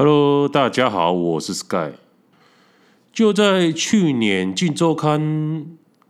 [0.00, 1.94] Hello，大家好，我是 Sky。
[3.12, 5.20] 就在去年，《镜周刊》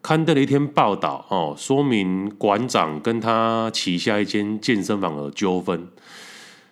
[0.03, 5.89] 刊登了一篇报道，哦，说明馆长跟他旗下一间健身房的纠纷。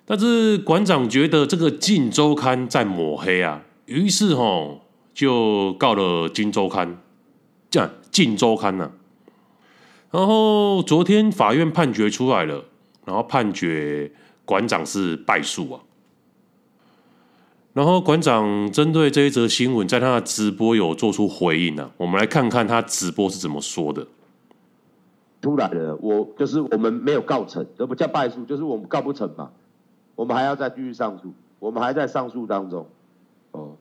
[0.05, 4.80] 但是馆长觉得这个《镜周刊》在抹黑啊，于是哦，
[5.14, 6.87] 就告了《金周刊》，
[7.71, 8.92] 这样《镜周刊》呢。
[10.10, 12.67] 然后昨天法院判决出来了，
[13.06, 14.12] 然后判决
[14.44, 15.80] 馆长是败诉啊。
[17.77, 21.91] 然后馆长针对这一则新闻，在他的直播有做出回应呢、啊。
[21.99, 24.07] 我们来看看他直播是怎么说的。
[25.43, 29.51] 突然的，我就是我们没有告成，这不叫败诉，就是我们告不成嘛。
[30.15, 32.89] 我们还要再继续上诉，我们还在上诉当中。
[33.51, 33.77] 哦，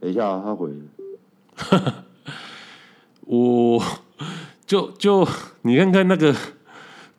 [0.00, 1.94] 等一下、啊，他回了。
[3.26, 3.82] 我
[4.64, 5.28] 就就
[5.60, 6.34] 你看看那个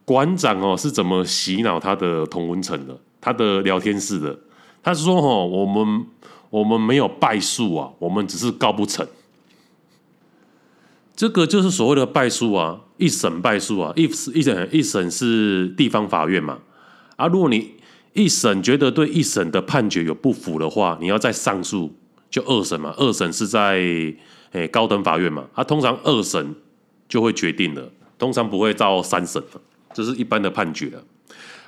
[0.03, 4.35] 馆长哦，是怎么洗脑他的同文层的，他的聊天室的。
[4.83, 6.05] 他是说：“哦，我们
[6.49, 9.07] 我们没有败诉啊，我们只是告不成。
[11.15, 16.57] 这个就是所谓的败诉啊，一审败诉啊，一一审一审是地方法院嘛。
[17.15, 17.75] 啊，如果你
[18.13, 21.93] 一审觉得对一审的判决有不服的话，你要再上诉，
[22.31, 22.91] 就二审嘛。
[22.97, 23.75] 二审是在
[24.53, 25.45] 诶高等法院嘛。
[25.53, 26.55] 啊，通常二审
[27.07, 29.61] 就会决定了，通常不会到三审的，
[29.93, 31.03] 这是一般的判决了。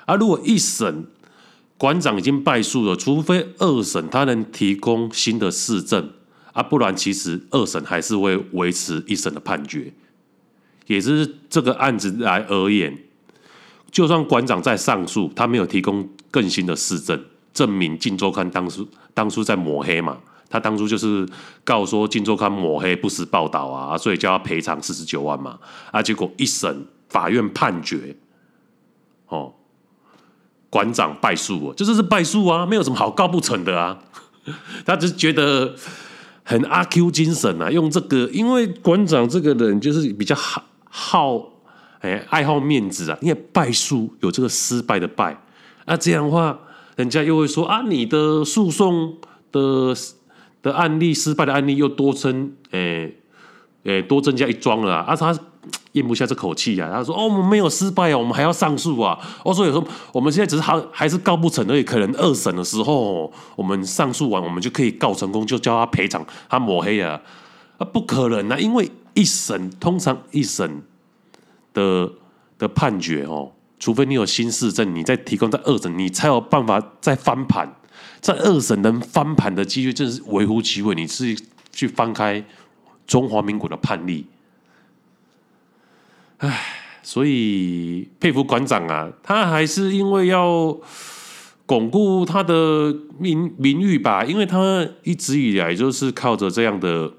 [0.05, 1.05] 啊，如果一审。”
[1.84, 6.12] 馆长已经败诉了，除非二审他能提供新的事证
[6.53, 9.92] 啊，不然其实二审还是会维持一审的判决。
[10.88, 12.98] 也是这个案子来而言，
[13.92, 17.22] 就算馆长再上诉，他没有提供更新的事证，
[17.54, 20.17] 证明《镜周刊》当初当初在抹黑嘛，
[20.50, 21.28] 他当初就是
[21.66, 25.59] 告说《镜周刊》抹黑不实报道啊，所以叫他赔偿四十九万嘛，
[25.92, 28.16] 啊，结果一审法院判决，
[29.28, 29.54] 哦。
[30.74, 34.00] 馆长败诉哦，这就是败诉啊，没有什么好告不成的啊。
[34.84, 35.76] 他只是觉得
[36.44, 41.50] 很阿 Q 精神啊，用这个，因为馆长这个人就是比较好好
[42.00, 45.39] 哎爱好面子啊，因为败诉有这个失败的败，
[45.86, 46.58] 那这样的话，
[46.95, 49.17] 人家又会说啊，你的诉讼
[49.52, 49.95] 的
[50.64, 53.12] 的案例失败的案例又多增哎
[53.83, 55.38] 哎多增加一桩了，啊他。
[55.93, 56.89] 咽不下这口气、啊！
[56.92, 67.21] 他说：“哦，我们没有失败啊，我们还要上诉啊。”我说：“有时候我们现在只是还还是告不成而已，可能二审的时候我们上诉完，我们就可以告成功，就叫他赔偿，他抹黑啊！
[67.77, 68.58] 啊，不可能啊！
[68.58, 70.82] 因为一审通常一审
[71.73, 72.11] 的
[72.58, 77.71] 的判决哦，除非你有新事证，你再提供在二审，你才有办法再翻盘。
[78.20, 80.95] 在二审能翻盘的几率真是微乎其微。
[80.95, 81.37] 你是
[81.71, 82.43] 去翻开
[83.05, 84.26] 中华民国的判例。”
[86.43, 86.59] 唉，
[87.02, 90.77] 所以佩服馆长啊，他还是因为要
[91.65, 97.09] 巩固他的名名誉吧，因为他一直以来就是靠着这样的，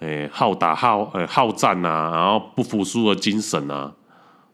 [0.00, 3.92] 哎，好打好呃好战啊，然后不服输的精神啊，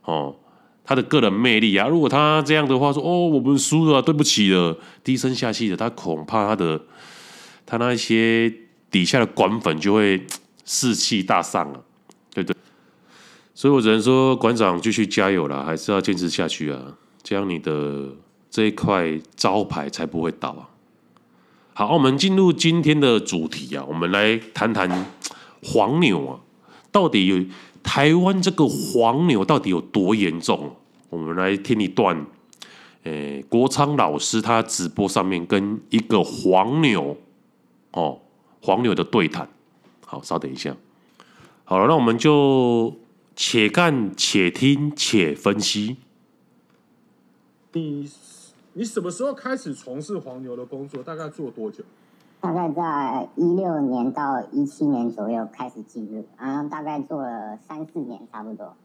[0.05, 0.37] 哦，
[0.85, 6.79] 他的个人魅力啊，如果他这样的话说，哦，我们输了，对不起了，低声下气的，他恐怕他的
[7.65, 8.53] 他那些
[8.91, 10.27] 底下的馆粉就会
[10.67, 11.83] 士气大伤了，
[12.35, 12.61] 对不对。
[13.61, 18.09] 所以我只能说，馆长继续加油啦，还是要坚持下去啊，这样你的
[18.51, 20.65] 这一块招牌才不会倒啊。
[21.75, 25.05] 好，我们进入今天的主题啊，我们来谈谈
[25.63, 26.41] 黄牛啊，
[26.91, 27.45] 到底有
[27.83, 30.75] 台湾这个黄牛到底有多严重？
[31.11, 32.25] 我们来听一段，
[33.03, 37.15] 诶，国昌老师他直播上面跟一个黄牛
[37.91, 38.21] 哦，
[38.63, 39.47] 黄牛的对谈。
[40.07, 40.75] 好，稍等一下。
[41.65, 42.97] 好了，那我们就。
[43.43, 45.97] 且干且听且分析。
[47.73, 48.07] 你
[48.75, 51.03] 你什么时候开始从事黄牛的工作？
[51.03, 51.83] 大概做多久？
[52.39, 58.77] 大概在一六年到一七年左右开始进入，然后大概做了三四年差不多。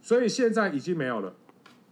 [0.00, 1.34] 所以现在已经没有了。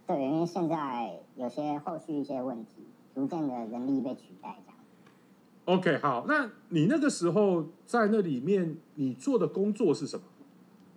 [0.06, 2.86] 对，因为现在有些后续一些问题，
[3.16, 5.80] 逐渐的人力被取代这样。
[5.80, 10.22] OK，好，那你那个时候在那里面，你做的工作是什么？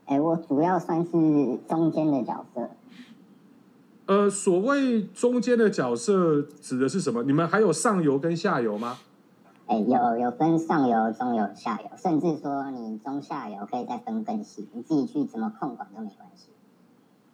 [0.05, 1.11] 哎，我主要算是
[1.67, 2.69] 中间的角色。
[4.05, 7.23] 呃，所谓中间的角色指的是什么？
[7.23, 8.97] 你们还有上游跟下游吗？
[9.65, 16.49] 哎，有有分上游、中游、下游，甚至说你中下游可以再分更细，你自己去怎么控管都没关系。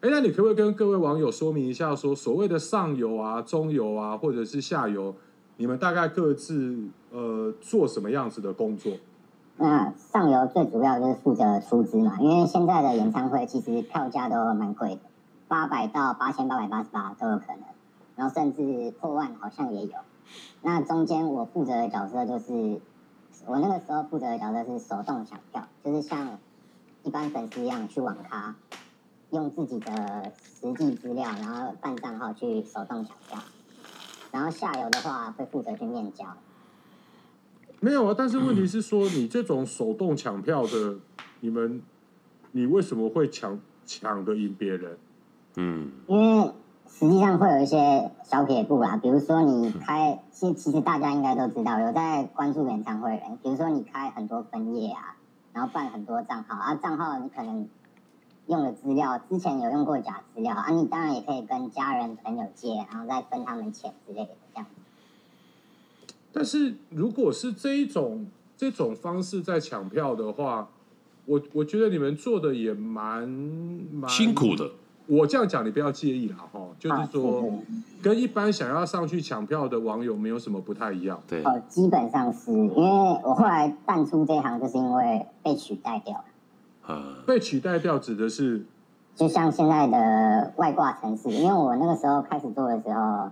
[0.01, 5.15] 哎，那你可不可以跟各位网友说明一下说，说所谓的上游啊、中游啊，或者是下游，
[5.57, 6.77] 你们大概各自
[7.11, 8.93] 呃做什么样子的工作？
[9.61, 15.01] 那上游最主要就是负责出资嘛，因为现在的演唱会其实票价都蛮贵的，
[15.49, 17.63] 八百到八千八百八十八都有可能，
[18.15, 19.91] 然后甚至破万好像也有。
[20.61, 22.79] 那中间我负责的角色就是，
[23.47, 26.37] 我那个时候负责的角色是手动抢票，就是像
[27.03, 28.55] 一般粉丝一样去网咖，
[29.31, 33.37] 用自己的实际资料，然后办账号去手动抢票。
[34.31, 36.25] 然后下游的话会负责去面交。
[37.81, 40.97] 没有啊，但是问题是说，你这种手动抢票的，
[41.39, 41.81] 你们，
[42.51, 44.97] 你为什么会抢抢得赢别人？
[45.55, 46.51] 嗯，因为
[46.87, 55.15] 实际上会有一些小撇步啦，比如说你开，其其实大家应该都知道，有在关注演唱会的人，比如说你开很多分页啊，
[55.53, 57.65] 然后办很多账号啊，账号你可能
[58.47, 64.31] 用的资料之前有用过假资料啊，你当然也可以跟家人朋友借，然后再分他们钱之类的。
[66.39, 68.25] 但是如果是这一种
[68.55, 70.69] 这种方式在抢票的话，
[71.25, 73.27] 我我觉得你们做的也蛮
[73.91, 74.71] 蛮辛苦的。
[75.05, 77.51] 我这样讲你不要介意啦，哈，就是说
[78.01, 81.21] 跟一般想要上去抢票的网友没有什么不太一样。
[81.27, 86.23] 对，哦，基本上是因为我后来淡出这一行，就是因为被取代掉了。
[86.87, 88.63] 呃，被取代掉指的是
[89.13, 93.29] 就像现在的外挂城市，因为我那个时候开始做的时候，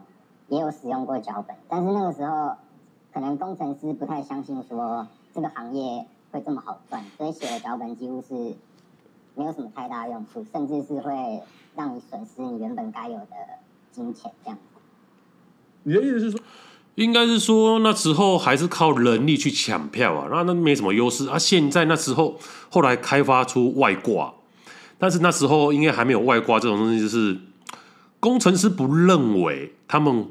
[0.50, 2.51] 也有使用过脚本，但是那个时候
[3.18, 8.56] 可能工程师不太相信说这个行业会这么好赚，所以写的脚本几乎是
[9.34, 11.42] 没有什么太大用处，甚至是会
[11.75, 13.36] 让你损失你原本该有的
[13.92, 14.60] 金钱这样。
[15.81, 16.40] 你的意思是说，
[16.94, 21.40] 应该是说那时候还是靠人力去抢票啊，那那没什么优势啊。
[21.40, 22.38] 现在那时候
[22.69, 24.31] 后来开发出外挂，
[25.00, 27.40] 但是那时候应该还没有外挂这种东西，就是
[28.19, 30.28] 工程师不认为他们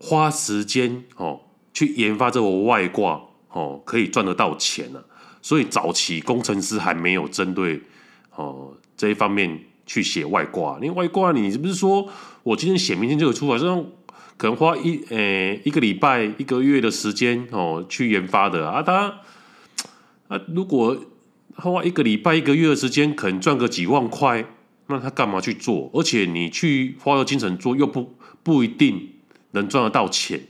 [0.00, 1.40] 花时间哦
[1.74, 5.04] 去研发这个外挂哦可以赚得到钱呢、啊，
[5.42, 7.82] 所以早期工程师还没有针对
[8.34, 10.78] 哦这一方面去写外挂。
[10.80, 12.08] 因为外挂你是不是说
[12.42, 13.90] 我今天写明天就有出来这种？
[14.36, 19.20] 可能花一呃、一个礼拜一个月的时间哦去研发的啊，他
[20.26, 20.96] 啊如果
[21.54, 24.44] 花一个礼拜一个月的时间，可能赚个几万块，
[24.88, 25.88] 那他干嘛去做？
[25.94, 29.08] 而且你去花个精神做，又不不一定
[29.52, 30.40] 能赚得到钱，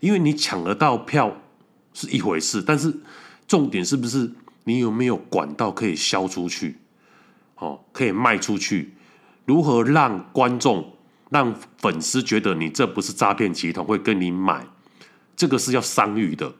[0.00, 1.34] 因为你抢得到票
[1.92, 2.94] 是一回事，但是
[3.46, 4.30] 重点是不是
[4.64, 6.78] 你有没有管道可以销出去？
[7.56, 8.94] 哦，可以卖出去？
[9.44, 10.90] 如何让观众？
[11.30, 14.64] 让粉丝觉得你这不是诈骗集团会跟你买，
[15.34, 16.52] 这个是要商誉的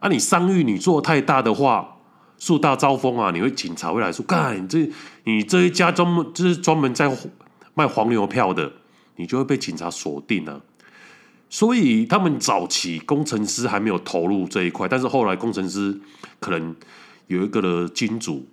[0.00, 0.10] 啊！
[0.10, 1.96] 你商誉你做太大的话，
[2.38, 3.30] 树大招风啊！
[3.30, 4.90] 你会警察会来说，干你这
[5.24, 7.10] 你这一家专门就是专门在
[7.72, 8.70] 卖黄牛票的，
[9.16, 10.60] 你就会被警察锁定了。
[11.50, 15.98] 所以他们早期工程师还没有投入这一块，但是后来工程师
[16.40, 16.74] 可能
[17.26, 18.46] 有一个的金主。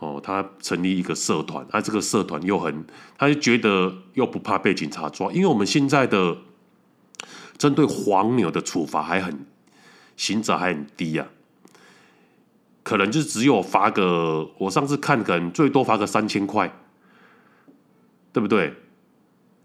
[0.00, 2.86] 哦，他成立一个社团，他、这个社团又很，
[3.18, 6.36] 他就觉得又不怕被警察抓，因为我们现在的
[7.56, 9.44] 针对黄牛的处罚还很，
[10.16, 11.26] 刑责还很低、啊，
[12.84, 16.72] 可能就只有罚个，我上次看可能最多罚个三千块，
[18.32, 18.72] 对不对？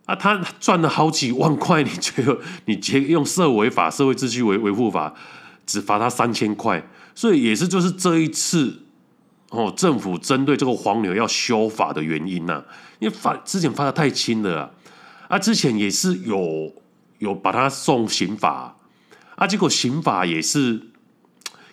[0.05, 5.13] 啊，他赚了好几万块，你觉得你直接用社维法、社会秩序维维护法，
[5.65, 6.85] 只罚他三千块，
[7.15, 8.79] 所以也是就是这一次。
[9.49, 12.63] 哦，政府针对这个黄牛要修法的原因呢、
[12.97, 14.71] 因为罚之前罚的太轻了啊，
[15.27, 16.73] 啊，之前也是有
[17.19, 18.75] 有把他送刑法，
[19.35, 20.81] 啊，结果刑法也是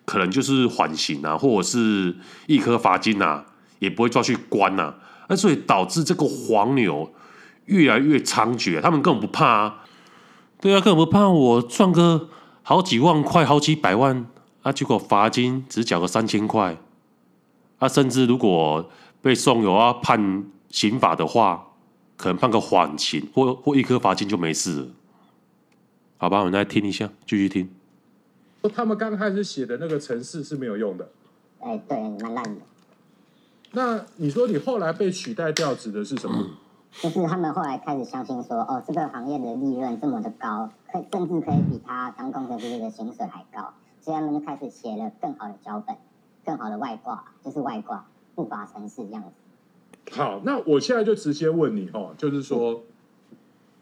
[0.04, 2.14] 可能就是缓刑啊，或者是
[2.46, 3.46] 一颗罚金啊，
[3.78, 4.94] 也不会抓去关呐，
[5.26, 7.10] 啊，所以导致这个黄牛
[7.70, 9.84] 越来越猖獗，他们根本不怕啊，
[10.60, 12.28] 对啊，根本不怕，我赚个
[12.62, 14.26] 好几万块、好几百万
[14.62, 16.76] 啊，结果罚金只缴个三千块。
[17.78, 18.90] 他、啊、甚至如果
[19.22, 21.68] 被送有啊判刑法的话，
[22.16, 24.86] 可能判个缓刑或或一颗罚金就没事了。
[26.18, 27.70] 好吧，我们来听一下，继续听。
[28.74, 31.08] 他们刚开始写的那个程式是没有用的。
[31.60, 32.60] 哎，对，蛮烂的。
[33.72, 36.44] 那你说你后来被取代掉，指的是什么？
[36.92, 45.96] 就是他们后来开始相信说，哦，这个行业的利润这么的高，可甚至可以比他当工程师的薪水还高，所以他们就开始写了更好的脚本。
[46.42, 50.16] 更好的外挂就是外挂，不法程式这样子。
[50.16, 52.82] 好，那我现在就直接问你哦，就是说，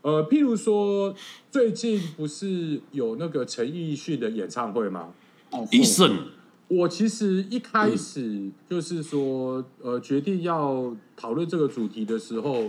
[0.02, 1.14] 呃，譬如说
[1.52, 5.10] 最近不是有那个陈奕迅的演唱会吗？
[5.70, 6.26] 医生，
[6.66, 12.64] 我其实一开始就是说，呃，决定要讨论这个主题的时候，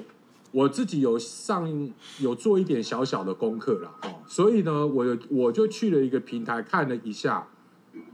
[0.51, 7.47] 我自己有上有做一点小小的功课了哦，所以呢，我我就去了一个平台看了一下。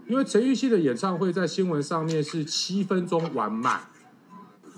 [0.07, 3.79] 因为陈奕迅的演唱会在新闻上面是七分钟完卖，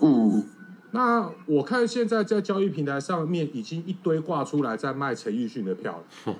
[0.01, 0.45] 嗯，
[0.91, 6.35] 那我看现在在交易平台上面已经一堆挂出来在卖陈奕迅的票了。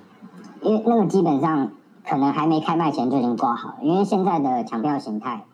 [0.62, 1.70] 因为那个基本上
[2.02, 5.44] 可能还没开卖前就已经挂好，因为现在的抢票形态，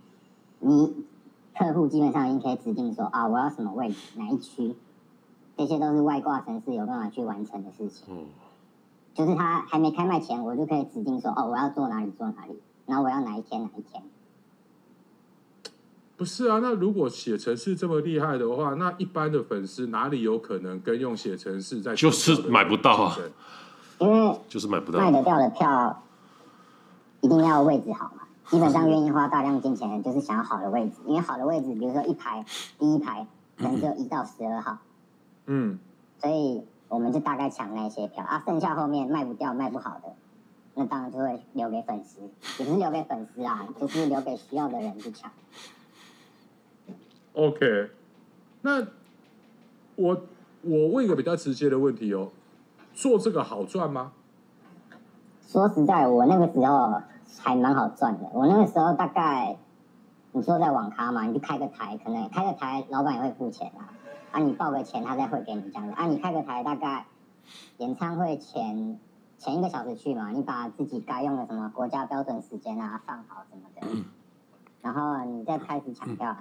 [0.60, 0.94] 你
[1.58, 4.76] 客户基本上已经可以指定说啊，我要什么位置，哪一区，
[5.56, 8.06] 这些都是外挂城市有办法去完成的事情。
[8.08, 8.26] 嗯，
[9.14, 14.02] 就是他还没开卖前，我就可以指定说哦，我要坐哪里坐哪里，然后我要哪一天哪一天。
[16.16, 23.16] 不是啊，那如果写程式这么厉害的话，那一般的粉丝哪里有可能跟用写程式在就是买不到啊。
[23.98, 26.02] 因为就是买不到，卖得掉的票
[27.20, 28.22] 一定要位置好嘛。
[28.48, 30.96] 基本上愿意花大量金钱的，就是想要好的位置。
[31.06, 32.44] 因为好的位置，比如说一排
[32.78, 34.78] 第一排可能只有一到十二号，
[35.46, 35.78] 嗯，
[36.20, 38.42] 所以我们就大概抢那些票啊。
[38.46, 40.14] 剩下后面卖不掉、卖不好的，
[40.74, 42.20] 那当然就会留给粉丝，
[42.58, 45.30] 也不是留给粉丝啊， 就是留给需要的人去抢。
[47.34, 47.90] OK，
[48.62, 48.86] 那
[49.96, 50.22] 我
[50.62, 52.30] 我问一个比较直接的问题哦。
[52.94, 54.12] 做这个好赚吗？
[55.48, 57.02] 说实在，我那个时候
[57.40, 58.28] 还蛮好赚的。
[58.32, 59.56] 我那个时候大概，
[60.30, 63.90] 你说在网咖嘛，你就开个台，可能开个台，老板也会付钱啊。
[64.34, 65.92] 啊，你报个钱，他再汇给你这样子。
[65.92, 67.06] 啊，你开个台，大概
[67.76, 68.98] 演唱会前
[69.38, 74.04] 前一个小时去嘛，你把自己该用的什么国家标准时间啊放好什么的，
[74.82, 76.36] 然后你再开始抢票，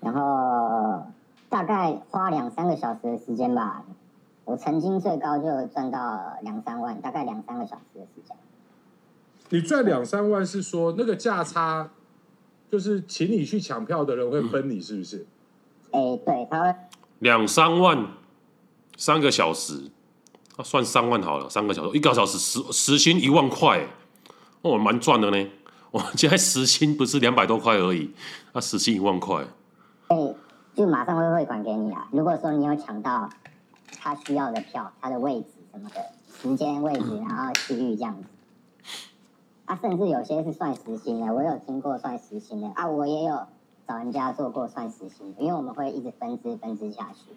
[0.00, 1.06] 然后
[1.48, 3.84] 大概花两三个小时的时间吧。
[4.44, 8.36] 我曾经最高就赚到两三万，大概两三个小时的时间。
[9.50, 11.90] 你赚两三万是说那个价差，
[12.68, 15.24] 就是请你去抢票的人会分你，是不是？
[15.92, 16.74] 哎、欸，对，他会
[17.18, 18.06] 两三万
[18.96, 19.90] 三个小时，
[20.56, 23.86] 那算三万好了，三个小时一个小时时时薪一万块，
[24.62, 25.50] 哦，蛮赚的呢。
[25.90, 28.10] 我现在时薪不是两百多块而已，
[28.52, 29.44] 那时薪一万块。
[30.08, 30.36] 哎、欸，
[30.74, 32.08] 就马上会汇款给你啊！
[32.12, 33.28] 如果说你有抢到。
[33.98, 36.00] 他需要的票，他的位置什么的，
[36.40, 38.24] 时间、位置，然后区域这样子。
[39.64, 43.46] 啊，甚至有些是算时薪的，我有听过算时薪的啊，我也有
[43.86, 47.32] 找人家做过算时薪的，因为我们会一直分支分支下去。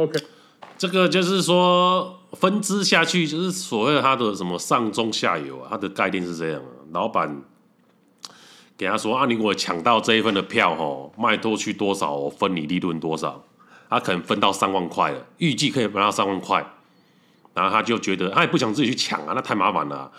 [0.00, 0.20] OK，
[0.76, 6.70] 这个就是说分支下去，就是所谓的他的什么上中下游啊，他的概念是这样啊。
[6.92, 7.42] 老板
[8.76, 13.42] 给他说啊，你如果抢到这一份的票哦，卖出去多少，我分你利润多少。
[13.88, 16.66] 他可能分到三万块了，预计可以分到三万块，
[17.54, 20.10] 然后他就觉得他也不想自己去抢啊，那太麻烦了，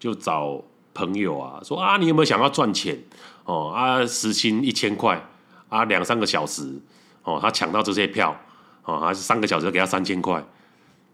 [0.00, 0.60] 就找
[0.92, 2.98] 朋友啊说啊，你有没有想要赚钱
[3.44, 3.70] 哦？
[3.70, 5.22] 啊，时薪一千块
[5.68, 6.80] 啊，两三个小时
[7.22, 8.36] 哦，他抢到这些票
[8.84, 10.44] 哦，还是三个小时给他三千块，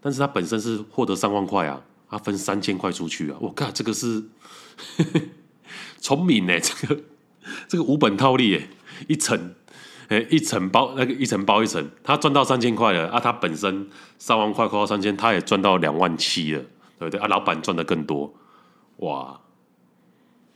[0.01, 4.23] 但是他本身是获得三万块啊，他分三千块出去啊，我靠，这个是
[5.99, 7.01] 聪明呢，这个
[7.67, 8.69] 这个无本套利耶，
[9.07, 9.55] 一层。
[10.09, 13.19] 哎，一层包那个一层包一层，他赚到三千块了啊！
[13.19, 16.59] 他本身三万块扣到三千，他也赚到两万七了，
[16.97, 17.27] 对不对啊？
[17.27, 18.33] 老板赚的更多，
[19.01, 19.39] 哇！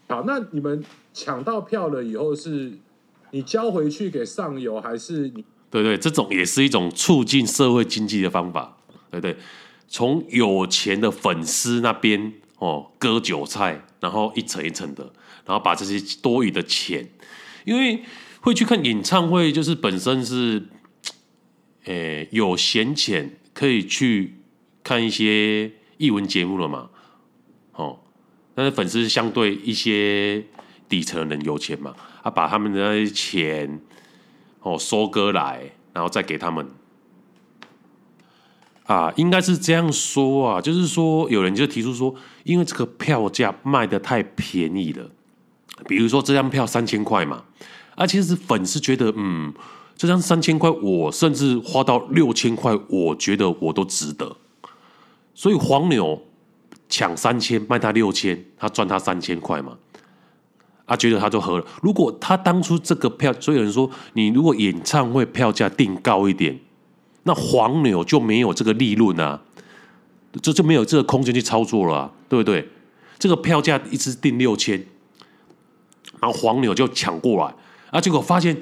[0.08, 0.84] 好，那你们
[1.14, 2.74] 抢到票了以后，是
[3.32, 5.44] 你交回去给上游，还是你？
[5.70, 8.78] 对对，这种也是一种促进社会经济的方法，
[9.10, 9.38] 对不对？
[9.88, 15.04] 从有钱的粉丝那边哦割韭菜，然后一层一层的，
[15.46, 17.10] 然后把这些多余的钱，
[17.66, 18.04] 因为。
[18.46, 20.68] 会去看演唱会，就是本身是，
[21.86, 24.36] 诶、有闲钱可以去
[24.84, 26.90] 看一些艺文节目了嘛，
[27.72, 28.02] 哦，
[28.56, 30.44] 但是粉丝相对一些
[30.88, 31.94] 底层人有钱嘛，
[32.24, 33.82] 他把他们的那些钱
[34.62, 36.68] 哦收割来，然后再给他们，
[38.86, 45.10] 啊，应该是这样说啊，就是说有人就提出说，因为这个票价卖得太便宜了，
[45.88, 47.46] 比如说这张票三千块嘛。
[47.96, 49.54] 啊，其实粉丝觉得，嗯，
[49.96, 54.36] 这张三千块，我甚至花到六千块，我觉得我都值得。
[55.36, 56.20] 所以黄牛
[56.90, 59.78] 抢三千，卖他六千，他赚他三千块嘛。
[60.86, 61.66] 啊，觉得他就合了。
[61.82, 66.60] 如果他当初这个票，所以有人说，你如果演唱会票价定高一点，
[67.24, 69.40] 那黄牛就没有这个利润啊，
[70.42, 72.68] 这就没有这个空间去操作了，对不对？
[73.18, 74.86] 这个票价一直定六千，
[76.20, 77.56] 然后黄牛就抢过来。
[77.92, 78.02] 啊！
[78.02, 78.62] 结果发现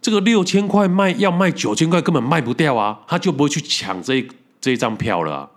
[0.00, 3.00] 这个六千块卖要卖九千块，根本卖不掉啊！
[3.08, 4.24] 他就不会去抢这
[4.60, 5.50] 这一张票了！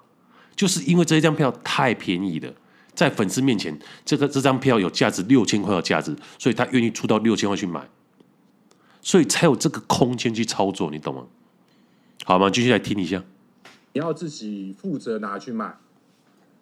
[0.59, 2.53] 就是因为这一张票太便宜了，
[2.93, 7.87] 在粉丝面前，这个这张票有价值六千块的价值，所以他愿意出到六千块去买，
[9.01, 11.23] 所以才有这个空间去操作，你懂吗？
[12.25, 12.49] 好吗？
[12.49, 13.23] 继续来听一下。
[13.93, 15.77] 你要自己负责拿去卖。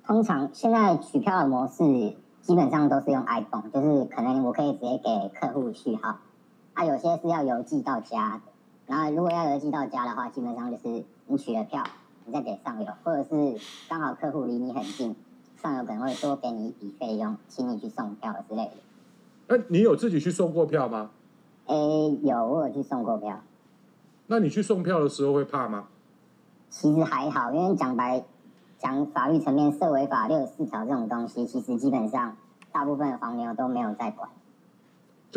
[0.05, 6.19] 通常现在取票的模式基本上都是用 iPhone，就是可能我可以直接给客户序号。
[6.75, 8.51] 啊，有些是要邮寄到家的。
[8.85, 11.83] 然后如果要邮寄到家的话，基本上就是你取了票，
[12.27, 13.57] 你再给上游，或者是
[13.87, 15.15] 刚好客户离你很近，
[15.61, 18.71] 上游可能会多给你一笔费用，请你去送票之类的。
[19.47, 21.11] 那你有自己去送过票吗？
[21.67, 23.39] 诶，有，我有去送过票。
[24.27, 25.87] 那你去送票的时候会怕吗？
[26.69, 28.21] 其实还好，因为讲白
[28.77, 32.35] 讲法律层面，社维法六十四条这种东西，其实基本上
[32.73, 34.29] 大部分的黄牛都没有在管，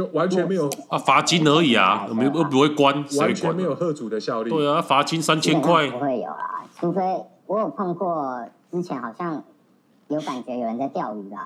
[0.00, 4.48] 就完全没有啊，罚金而已啊，没又不会关，完全没有吓阻的效力。
[4.48, 7.02] 对啊，罚金三千块不会有啊，除非
[7.44, 9.44] 我有碰过之前好像
[10.08, 11.36] 有感觉有人在钓鱼的，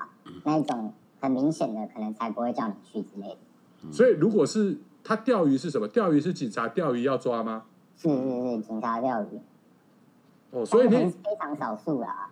[0.45, 3.91] 那一种很明显的，可能才不会叫你去之类的。
[3.91, 5.85] 所以如果是他钓鱼是什么？
[5.89, 7.63] 钓鱼是警察钓鱼要抓吗？
[7.97, 9.41] 是是是，警察钓鱼。
[10.51, 12.29] 哦，所以你非常少数啦。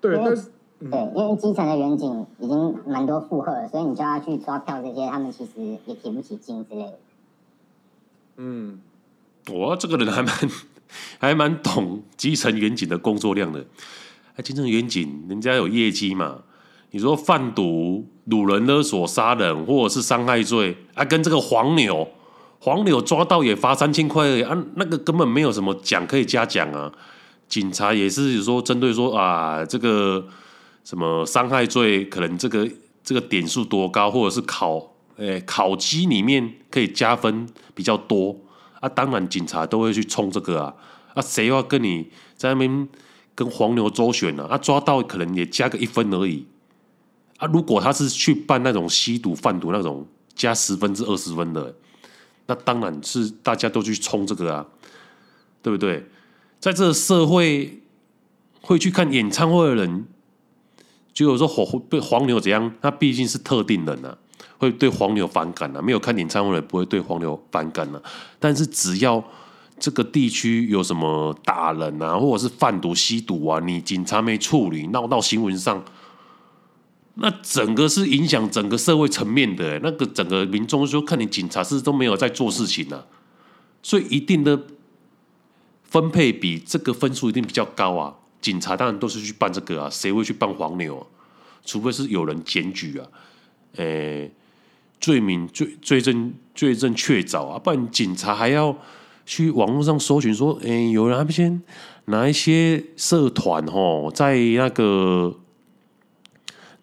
[0.00, 0.52] 对，但是
[0.90, 6.98] 对，因为基层的员警已经蛮多负荷了，所以你叫他去抓票这些，他们其实也提不起劲之类的。
[8.36, 8.80] 嗯，
[9.50, 10.34] 我这个人还蛮
[11.20, 13.64] 还蛮懂基层员警的工作量的。
[14.36, 16.42] 啊，基层员警人家有业绩嘛？
[16.90, 22.06] 你说贩毒、掳人勒索、杀人，或者是伤害罪啊，跟这个黄牛，
[22.60, 26.92] 黄牛抓到也罚三千块而已啊，那个根本没有什么奖可以嘉奖啊。
[27.48, 30.26] 警察也是说针对说啊，这个
[30.84, 32.68] 什么伤害罪，可能这个
[33.02, 38.36] 这个点数多高，或者是考诶、考绩里面可以加分比较多
[38.80, 38.88] 啊。
[38.88, 40.74] 当然警察都会去冲这个啊
[41.14, 42.88] 啊，谁要跟你在那边
[43.34, 44.46] 跟黄牛周旋呢？
[44.46, 46.46] 啊，抓到可能也加个一分而已。
[47.38, 51.74] 啊，如果他是去办那种吸毒贩毒那种加十分至二十分的，
[52.46, 54.66] 那当然是大家都去冲这个啊，
[55.62, 56.06] 对不对？
[56.58, 57.82] 在这社会
[58.60, 60.06] 会去看演唱会的人，
[61.12, 62.72] 就有时候黄被黄牛怎样？
[62.80, 64.16] 他毕竟是特定人啊，
[64.58, 65.82] 会对黄牛反感啊。
[65.82, 68.02] 没有看演唱会的不会对黄牛反感啊。
[68.38, 69.22] 但是只要
[69.78, 75.84] 这个地区有什么打人啊，或者是贩毒吸毒啊，你警察没处理，闹到新闻上。
[77.14, 83.04] 那整个是影响整个社会层面的，那个整个民众说看你警察是都没有在做事情呢，
[83.82, 84.58] 所以一定的
[85.82, 88.14] 分配比这个分数一定比较高啊。
[88.42, 91.06] 警察当然都是去办这个啊，谁会去办黄牛啊？
[91.64, 93.06] 除非是有人检举啊，
[93.76, 94.30] 诶，
[95.00, 98.76] 罪名罪罪证罪证确凿啊，不然警察还要
[99.24, 101.62] 去网络上搜寻说，诶，有人那边
[102.06, 105.38] 哪一些社团哦，在那个。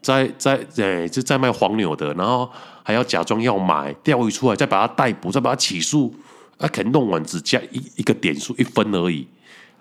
[0.01, 2.49] 在在诶，就在卖黄牛的，然后
[2.83, 6.15] 还要假装要买，钓鱼出来，再把他逮捕，再把他起诉，
[6.57, 9.27] 啊，可能弄完只加一一个点数一分而已。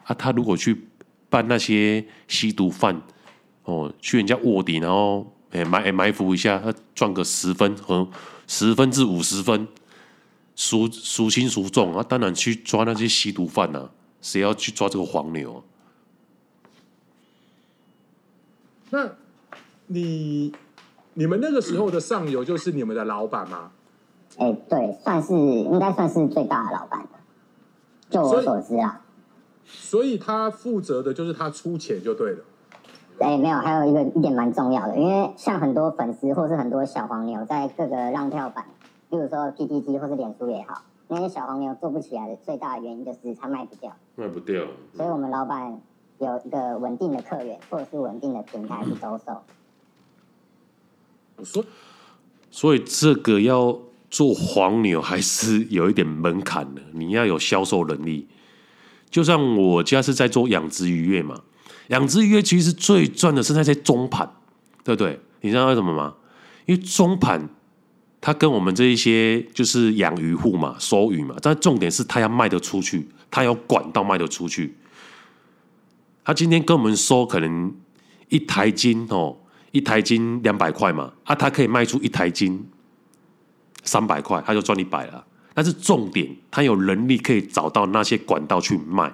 [0.03, 0.77] 啊，他如果去
[1.29, 3.01] 办那些吸毒犯，
[3.65, 8.09] 哦，去人家卧底，然后诶埋埋伏一下，他赚个十分和
[8.47, 9.69] 十分至五十分，
[10.57, 12.03] 孰孰轻孰重啊？
[12.03, 15.63] 当然去抓那些吸毒犯呐，谁要去抓这个黄牛？
[18.91, 19.11] 那。
[19.91, 20.53] 你
[21.15, 23.71] 你们那个时候的上游就是你们的老板吗？
[24.37, 27.09] 哎、欸，对，算是应该算是最大的老板，
[28.11, 29.01] 就我所知啊。
[29.69, 32.39] 所以他负责的就是他出钱就对了。
[33.21, 38.65] 哎、欸，没有，还有一个一点蛮重要的，因为像很多粉丝或是很多小黄牛在各个让跳板，
[39.11, 44.63] 比如说 PTT 或是脸书也好，那些小黄牛做不起来的最大的原因就是他卖不掉，卖不掉。
[44.97, 45.81] 所以我们老板
[46.19, 49.43] 有一个稳定的客源或者是稳定的平台去兜售。
[51.45, 51.65] 所
[52.51, 53.77] 所以这个要
[54.09, 58.29] 做黄牛还是有一点门槛的，你要有销售能力。
[59.11, 61.41] 就像我家是在做养殖渔业嘛，
[61.89, 64.31] 养殖渔业其实最赚的是那些中盘，
[64.85, 65.19] 对不对？
[65.41, 66.15] 你知道为什么吗？
[66.67, 67.49] 因为中盘
[68.21, 74.77] 他跟我们这一些就是养鱼户嘛，收鱼嘛，但重点是他要卖得出去，他要管道卖得出去。
[76.25, 77.75] 他今天跟我们收可能
[78.29, 79.37] 一台斤哦。
[79.71, 82.67] 一台斤两百块嘛，啊，他可以卖出一台斤
[83.85, 85.23] 三百块，他就赚一百了。
[85.59, 89.13] 但是重点，他有能力可以找到那些管道去卖，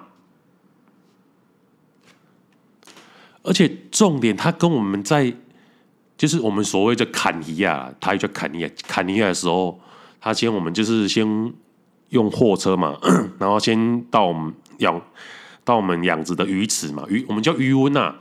[3.41, 5.33] 而且重点，他跟我们在
[6.15, 9.81] 就是我们所谓的砍鱼啊，他叫砍鱼，砍鱼的时候，
[10.21, 11.25] 他先我们就是先
[12.09, 12.95] 用货车嘛，
[13.39, 15.01] 然后先到我们养
[15.63, 18.17] 到我们养殖的鱼池嘛，鱼我们叫鱼塭啊。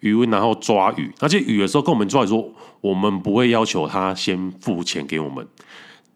[0.00, 1.10] 鱼温，然后抓鱼。
[1.20, 5.48] 而且鱼的时候跟我们抓鱼说，我们不会要求他先付钱给我们，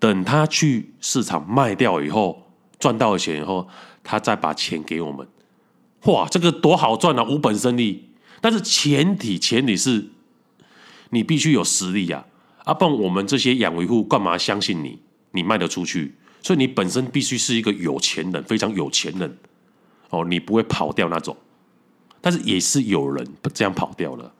[0.02, 3.68] 等他去市场卖掉以后，赚到钱以后，
[4.02, 5.24] 他再把钱给我们。
[6.06, 8.10] 哇，这个多好赚啊，无本生利。
[8.40, 10.08] 但是前提前提是，
[11.10, 12.24] 你必须有实力呀。
[12.64, 14.98] 啊，不然我们这些养鱼户干嘛相信你？
[15.30, 19.38] 你卖得出去，所以你本身必须是一个有钱人，非常有钱人
[20.10, 21.36] 哦，你不会跑掉那种。
[22.20, 24.32] 但是也是有人这样跑掉了，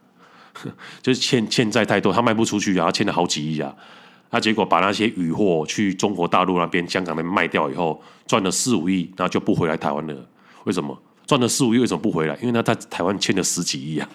[1.01, 3.73] 就是欠欠债太多，他卖不出去啊，欠了好几亿啊，
[4.33, 10.27] 他结果把那些鱼货去中国大陆那边、香港那边卖掉以后，赚了四五亿，然后就不回来台湾了。
[10.63, 10.99] 为什么？
[11.27, 12.35] 赚了四五亿为什么不回来？
[12.41, 14.09] 因为他在台湾欠了十几亿啊。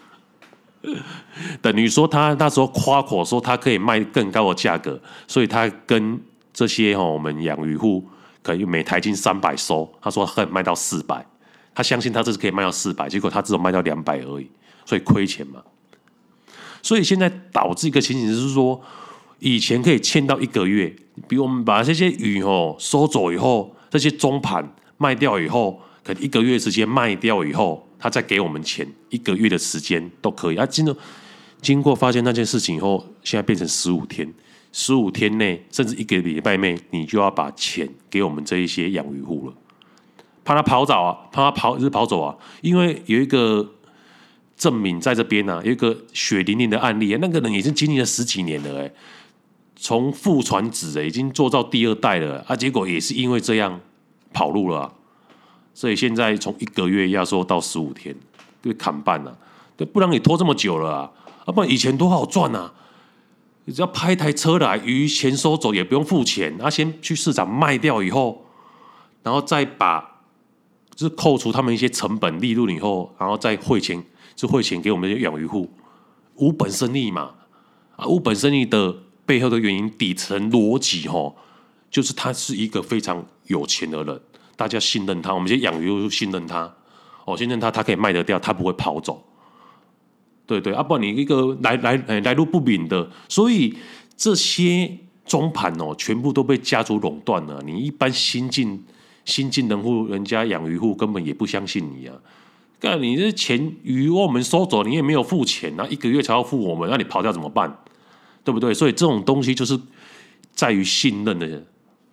[1.62, 6.20] 等于说他那时候夸口说他可以卖更高的价格，所以他跟
[6.52, 8.04] 这些哈我们养鱼户
[8.42, 11.24] 可以每台斤三百收，他说可以卖到四百，
[11.72, 14.50] 他相信他这是可以卖到四百，结果他只有卖到两百而已，
[14.84, 15.62] 所以亏钱嘛。
[16.82, 18.80] 所以现在导致一个情形就是说，
[19.38, 20.94] 以前可以欠到一个月，
[21.26, 27.84] 比如我们把这些鱼哦收走以后，这些中盘卖掉以后，可能一个月时间卖掉以后。
[28.00, 30.64] 他再给我们钱，一个月的时间都可以啊。
[30.64, 30.96] 经过
[31.60, 34.32] 经过发现那件事情以后，现在变成十五天，
[34.70, 39.54] 十五天内甚至一个礼拜内，你就要把钱给我们这一些养鱼户了，
[40.44, 42.36] 怕他跑走啊，怕他跑是跑走啊。
[42.60, 43.68] 因为有一个
[44.56, 48.92] 证明在这边啊，有一个血淋淋的案例，那个人已经经历了十几年了，哎，
[49.80, 53.80] 从父传子，已经做到第二代了啊，结果也是因为这样
[54.32, 54.92] 跑路了。
[55.72, 58.12] 所以现在从一个月压缩到十五天，
[58.60, 59.38] 被砍半了，
[59.76, 61.10] 对，不然你拖这么久了啊！
[61.44, 62.74] 啊，不然以前多好赚啊！
[63.66, 68.44] 只要派一台车来，鱼钱收走也不用付钱，啊，先去市场卖掉以后，
[69.22, 70.00] 然后再把
[70.96, 74.02] 就是扣除他们一些成本利润以后，然后再汇钱，
[74.34, 75.70] 就汇钱给我们这些养鱼户，
[76.34, 77.30] 无本生意嘛！
[77.94, 78.96] 啊，无本生意的
[79.28, 81.36] 背后的原因底层逻辑吼，
[81.90, 84.18] 就是他是一个非常有钱的人。
[84.56, 86.74] 大家信任他，我们这养鱼信任他，
[87.26, 89.22] 哦，信任他，他可以卖得掉，他不会跑走。
[90.46, 93.76] 对对，啊，不然你一个来来来路不明的，所以
[94.16, 97.62] 这些中盘哦，全部都被家族垄断了。
[97.66, 98.82] 你一般新进
[99.26, 102.16] 新进人户，人家养鱼户根本也不相信你啊。
[102.80, 107.78] 干，你这钱鱼我们收走，你也没有付钱，那一个月才要付我们，那你跑掉怎么办？
[108.48, 108.72] 对不对？
[108.72, 109.78] 所以这种东西就是
[110.54, 111.62] 在于信任的，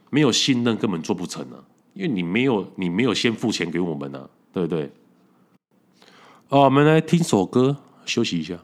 [0.10, 1.64] 没有信任根本做不成啊。
[1.94, 4.92] 因为你没有，你没有先付钱给我们呢、啊，对不对？
[6.50, 8.60] 哦，我们来听首歌，休息一下。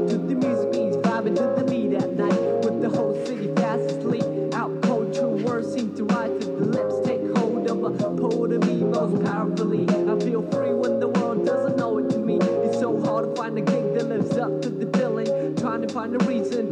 [0.00, 2.40] out to the music beats, vibing to the beat at night.
[2.64, 6.66] With the whole city fast asleep, out cold, true words seem to rise to the
[6.66, 7.06] lips.
[7.06, 9.88] Take hold of a pull to me most powerfully.
[9.88, 12.38] I feel free when the world doesn't know it to me.
[12.40, 15.56] It's so hard to find a gig that lives up to the billing.
[15.56, 16.69] Trying to find a reason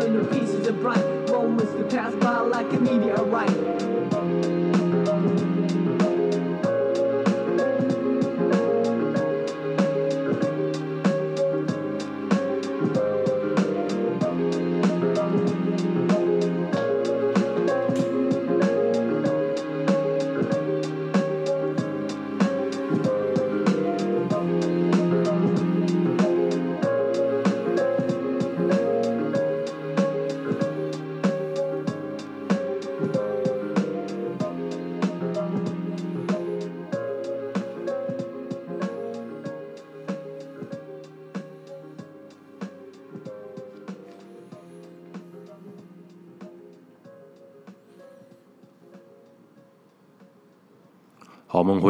[0.00, 3.49] all down into pieces of bright moments that pass by like a meteorite.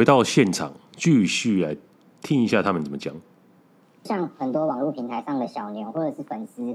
[0.01, 1.77] 回到现场，继续来
[2.23, 3.15] 听一下他们怎么讲。
[4.05, 6.75] 像很多网络平台上的小牛或者是粉丝，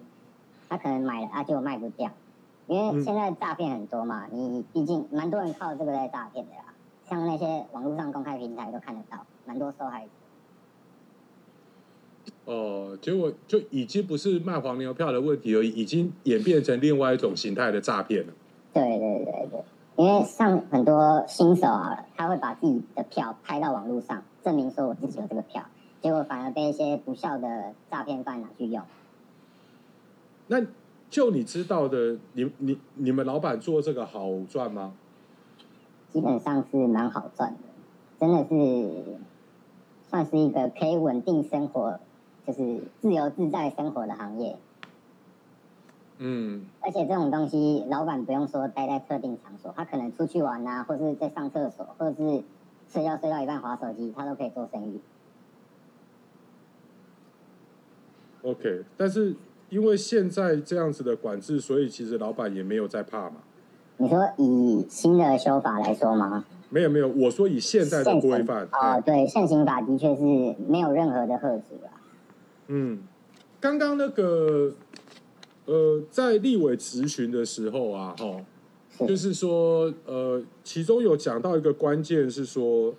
[0.70, 2.12] 他可能买了啊，结果卖不掉，
[2.68, 6.66] 因为现在诈骗很多嘛，你毕竟蛮多人靠这个在诈骗的啦。
[7.10, 10.10] 像那些网络上公开平台都看得到，蛮多受害者。
[12.46, 18.34] 哦，结果就已经不是卖黄牛票的问题而已，已经演变成另外一种形态的诈骗了。
[18.72, 19.64] 对对对对，
[19.98, 25.64] 因为像很多新手啊，他会把自己的票拍到网络上，证明说我自己有这个票，
[26.02, 28.84] 结果反而被一些不孝的诈骗犯拿去用。
[30.48, 30.58] 那
[31.10, 34.94] 就你知道的，你你你们老板做这个好赚吗？
[36.12, 37.60] 基本上是蛮好赚的，
[38.20, 39.18] 真的是
[40.10, 42.00] 算是一个可以稳定生活，
[42.46, 44.58] 就是自由自在生活的行业。
[46.18, 52.44] 嗯，而且这种东西，老板不用说待在特定场所，他可能出去玩啊，或是在上厕所，或者是
[52.88, 55.02] 睡觉睡到一半划手机，他都可以做生意。
[58.44, 59.36] OK，但是
[59.70, 63.38] 因为现在这样子的管制，所以其实老板也没有在怕嘛。
[63.98, 66.46] 你说以新的修法来说吗？
[66.70, 71.94] 没有没有，我说以现在的规范啊哦，对，现行法的确是没有任何的吓阻啊。
[72.68, 73.04] 嗯，
[73.60, 74.74] 刚刚那个
[75.66, 78.46] 呃，在立委质询的时候啊，哈，
[79.00, 82.94] 是就是说呃，其中有讲到一个关键是说，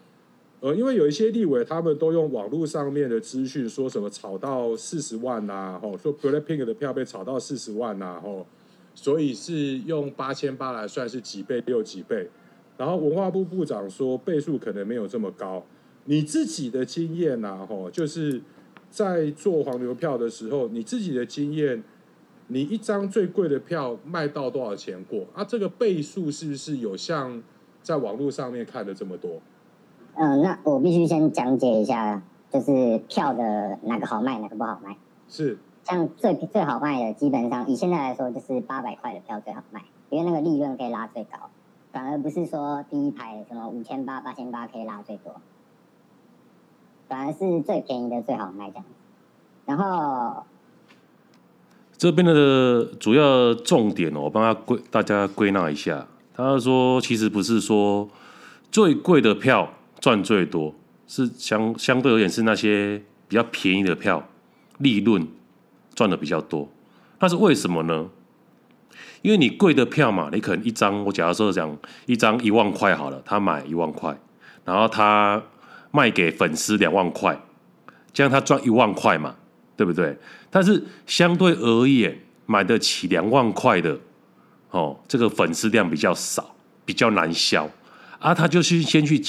[0.59, 8.45] 呃，因为有一些立委他们都用网络上面的资讯说什么炒到四十万呐，吼，说 BLACKPINK 的票被炒到四十万呐，吼，
[8.97, 12.29] 所以是用八千八来算是几倍六几倍，
[12.77, 15.65] 然后文化部部长说倍数可能没有这么高，
[16.07, 18.41] 你自己的经验呐，吼，就是
[18.91, 21.85] 在做黄牛票的时候，你自己的经验。
[22.49, 25.27] 你一张最贵的票卖到多少钱过？
[25.35, 27.43] 啊，这个倍数是不是有像
[27.83, 29.41] 在网络上面看的这么多？
[30.15, 34.97] 嗯、呃，那我必须先讲解一下，就是票的哪个好卖，哪个不好卖。
[35.29, 41.51] 是，像最最好卖的，基本上以现在来说，就是八百块的票最好卖，因为那个利润可以拉最高，
[41.93, 45.35] 反而不是说第一排什么五千八、八千八可以拉最多，
[47.09, 48.85] 反而是最便宜的最好卖这样。
[49.67, 50.45] 然后
[51.99, 56.07] 这边的主要重点哦，我帮他归大家归纳一下。
[56.35, 58.09] 他说，其实不是说
[58.71, 60.75] 最贵的票赚最多，
[61.07, 64.29] 是相相对而言是那些比较便宜的票
[64.79, 65.27] 利润
[65.95, 66.69] 赚的比较多。
[67.19, 68.11] 那是为什么呢？
[69.23, 74.17] 因为你贵的票嘛，你可能一张，我假如说讲一张一万块好了，他买一万块，
[74.65, 75.43] 然后他
[75.91, 77.41] 卖给粉丝两万块，
[78.13, 79.35] 这样他赚一万块嘛，
[79.77, 80.17] 对不对？
[80.51, 83.99] 但是相对而言，买得起两万块的。
[84.71, 87.67] 哦，这个粉丝量比较少，比较难销
[88.19, 89.23] 啊，他就去先去，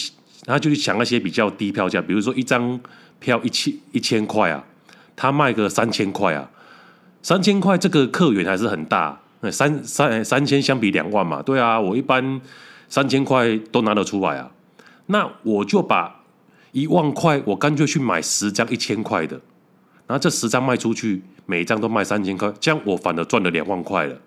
[0.46, 2.78] 他就去抢那些比较低票价，比如说一张
[3.20, 4.62] 票一千一千块啊，
[5.16, 6.50] 他卖个三千块啊，
[7.22, 12.42] 三千块这个客源还是很大，三三三千相比两万嘛，对啊，我一般
[12.90, 14.52] 三千块都拿得出来啊，
[15.06, 16.24] 那我就把
[16.74, 19.40] 一万块，我干脆去买十张一千块的，
[20.08, 24.18] 然后这十张卖出去，每一张都卖三千块，这样我反而赚了两万块了。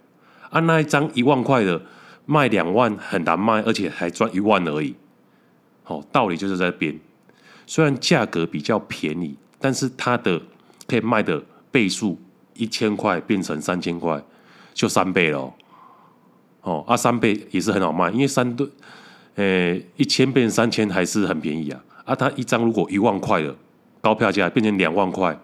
[0.50, 1.80] 按、啊、那一张一万块的
[2.26, 4.94] 卖两万很难卖，而且还赚一万而已。
[5.86, 6.98] 哦，道理就是在这边。
[7.66, 10.40] 虽然价格比较便宜，但是它的
[10.86, 12.20] 可以卖的倍数
[12.54, 14.22] 一千块变成三千块，
[14.74, 15.52] 就三倍了。
[16.62, 18.68] 哦，啊，三倍也是很好卖，因为三对，
[19.36, 21.80] 呃，一千变三千还是很便宜啊。
[22.04, 23.54] 啊，它一张如果一万块的
[24.00, 25.38] 高票价变成两万块，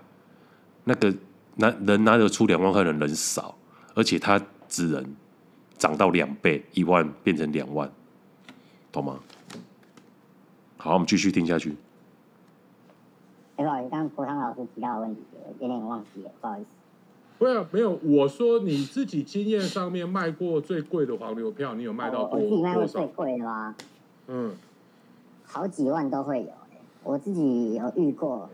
[0.89, 1.15] 那个
[1.57, 3.55] 拿能拿得出两万块的人少，
[3.95, 4.41] 而且他。
[4.69, 5.15] 只能
[5.79, 7.89] 涨到两倍，一万变成两万，
[8.91, 9.21] 懂吗？
[10.77, 11.77] 好，我们继续听下去。
[13.55, 15.23] 不好意思，刚刚国昌老师提到的问题，
[15.61, 16.67] 有点忘记了，不好意思。
[17.39, 22.41] 没有没有，我说你自己经验上面卖过最贵的黄牛票，你有卖到多？
[22.41, 23.77] 我自己卖过最贵的吗？
[24.27, 24.53] 嗯，
[25.45, 26.51] 好几万都会有，
[27.05, 28.51] 我自己有遇过，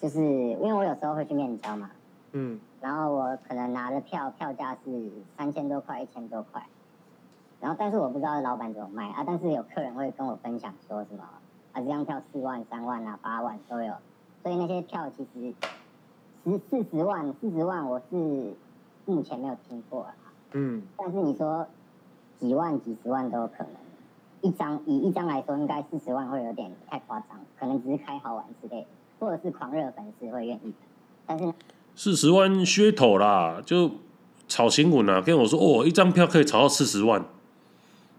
[0.00, 1.90] 就是因为我有时候会去面交嘛。
[2.32, 2.58] 嗯。
[2.80, 6.66] 然后我可能拿的票票价是三千多块，一千多块，
[7.60, 11.22] 然后但是我不知道老板怎么卖啊，但是有客人会跟我分享说什么
[11.72, 13.92] 啊，这张票四万、三万啊、八万都有，
[14.42, 15.54] 所以那些票其实
[16.44, 18.54] 十四十万、四十万我是
[19.04, 20.14] 目前没有听过啊。
[20.52, 20.82] 嗯。
[20.96, 21.66] 但是你说
[22.38, 23.72] 几万、几十万都有可能，
[24.40, 28.86] 一张以一张来说，应该四十万会有点太夸张，可能只是开好玩之类的，
[29.20, 30.76] 或者是狂热粉丝会愿意的，
[31.26, 31.52] 但是。
[31.94, 33.90] 四十万噱头啦，就
[34.48, 37.22] 炒新闻啊，跟我说哦，一张票可以炒到四十万，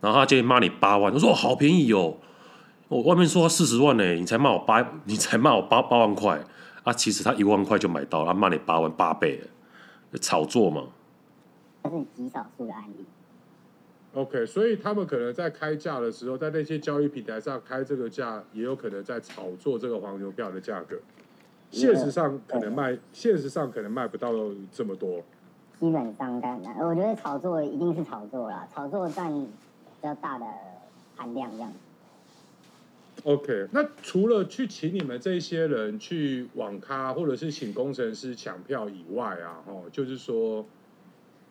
[0.02, 2.18] 然后他就骂你八万，我说好便宜哦，
[2.90, 6.40] 我外面说四十万呢，你才骂我八，你才骂我八八万块
[6.84, 9.42] 啊，其实他一万块就买到了，他骂你八万八倍，
[10.20, 10.84] 炒作嘛。
[11.84, 13.06] 这是极少数的案例。
[14.14, 20.98] OK，所以他们可能在开价的时候，在那些交易平台上开这个价，也有可能在炒作这个黄牛票的价格。
[21.70, 24.34] 现实上可能卖，现实上可能卖不到
[24.74, 25.24] 这么多。
[25.80, 29.48] 基本上，当然，我觉得炒作一定是炒作啦，炒作占比
[30.04, 30.46] 较大的
[31.16, 31.72] 含量这样。
[33.24, 40.66] OK，那除了去请你们这些人去网咖，或者是请工程师抢票以外啊，哦，就是说，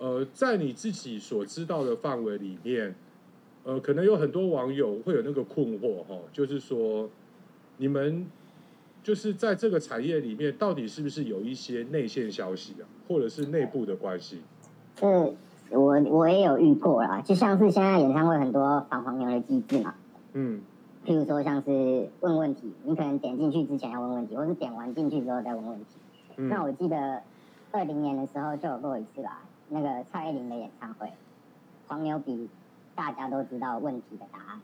[0.00, 2.92] 呃，在你自己所知道的范围里面，
[3.62, 7.08] 呃，可能有很多网友会有那个困惑哈，就是说，
[7.76, 8.26] 你们。
[9.02, 14.42] 就是在这个产业里面，到底是不是有一些内线消息啊，或者是内部的关系？
[15.00, 15.34] 嗯，
[15.70, 19.94] 我我也有遇过啦，就像是现在演唱会很多防黄牛的机制嘛，
[20.34, 20.60] 嗯，
[21.06, 25.86] 譬如说像是问问题，你可能点进去之前要问问题，或是点完进去之后再问问题。
[26.36, 27.22] 嗯、那我记得
[27.72, 31.10] 二零年的时候就有过一次吧，那个蔡依林的演唱会，
[31.88, 32.48] 黄牛比
[32.94, 34.60] 大家都知道问题的答案。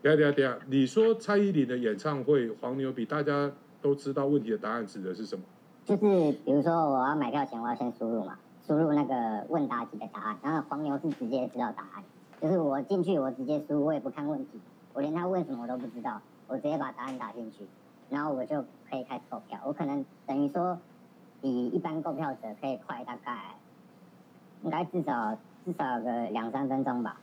[0.00, 5.44] 对啊对啊对啊，你说蔡依林的演唱会黄牛比大家都知道问题的答案指的是什么？
[5.84, 12.04] 就是比如说我要买票前我要先输入嘛，输入那个问答题的答案，然后黄牛是直接知道答案，
[12.40, 14.60] 就是我进去我直接输，我也不看问题，
[14.94, 17.66] 我连他问什么我都不知道，我直接把答案打进去，
[18.08, 20.78] 然后我就可以开始投票，我可能等于说
[21.40, 23.56] 比一般购票者可以快大概，
[24.62, 27.18] 应该至少至少有个两三分钟吧。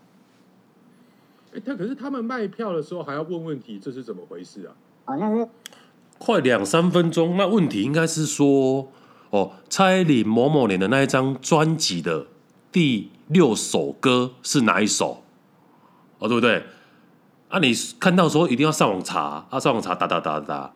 [1.54, 4.76] 哎，他可是他们卖票的时候还要问问题，这是怎么回事啊？
[5.06, 5.48] 哦，那是
[6.18, 7.38] 快两三分钟。
[7.38, 8.90] 那问题应该是说，
[9.30, 12.28] 哦，蔡依林某某年的那一张专辑的
[12.72, 15.24] 第六首歌是哪一首？
[16.20, 16.64] 哦，对不对？
[17.50, 20.74] 啊，你看到时候一定要上网查，啊，上网查，打打打打，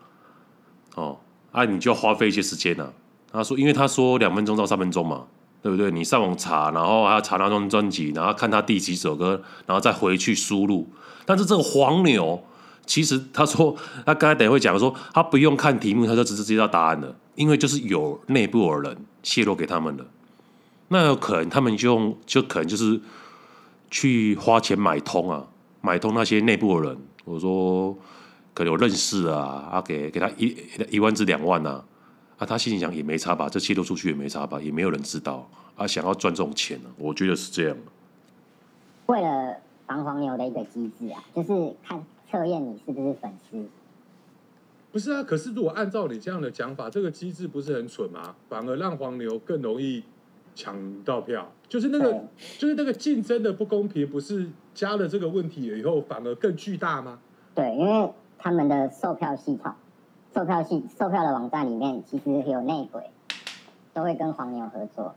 [0.96, 1.20] 哦，
[1.52, 2.94] 啊，你就要花费一些时间呢、啊。
[3.32, 5.26] 他说，因为他说两分钟到三分钟嘛，
[5.62, 5.90] 对不对？
[5.92, 10.88] 你上网查，然后还要查那张专辑，然后看他第几首歌，然后再回去输入。
[11.26, 12.44] 但是这个黄牛，
[12.86, 13.76] 其实他说
[14.06, 20.06] 他刚才等会讲说，他不用看题目，他就直接知道答案了，因为就是有内部的人泄露给他们了。
[20.90, 23.00] 那有可能他们就用就可能就是
[23.90, 25.48] 去花钱买通啊，
[25.80, 26.98] 买通那些内部的人。
[27.24, 27.96] 我说
[28.54, 30.54] 可能有认识啊，啊给给他一
[30.90, 31.82] 一万至两万啊，
[32.42, 37.78] 啊他心里想也没差吧，这泄露出去也没差吧，也没有人知道啊，想要赚这种钱呢、啊，我觉得是这样。
[39.06, 43.64] 为了防黄牛的一个机制啊，就是看测验你是不是粉丝。
[44.92, 48.36] 不是啊，可是如果按照你这样的讲法，这个机制不是很蠢吗？
[48.50, 50.04] 反而让黄牛更容易。
[50.54, 50.76] 抢
[51.06, 52.12] 到票，就是那个，
[52.60, 57.20] 就是那个竞争的不公平，不是加了这个问题以后反而更巨大吗？
[57.56, 59.74] 对，因为他们的售票系统、
[60.34, 63.04] 售票系、售票的网站里面其实有内鬼，
[63.94, 65.14] 都会跟黄牛合作。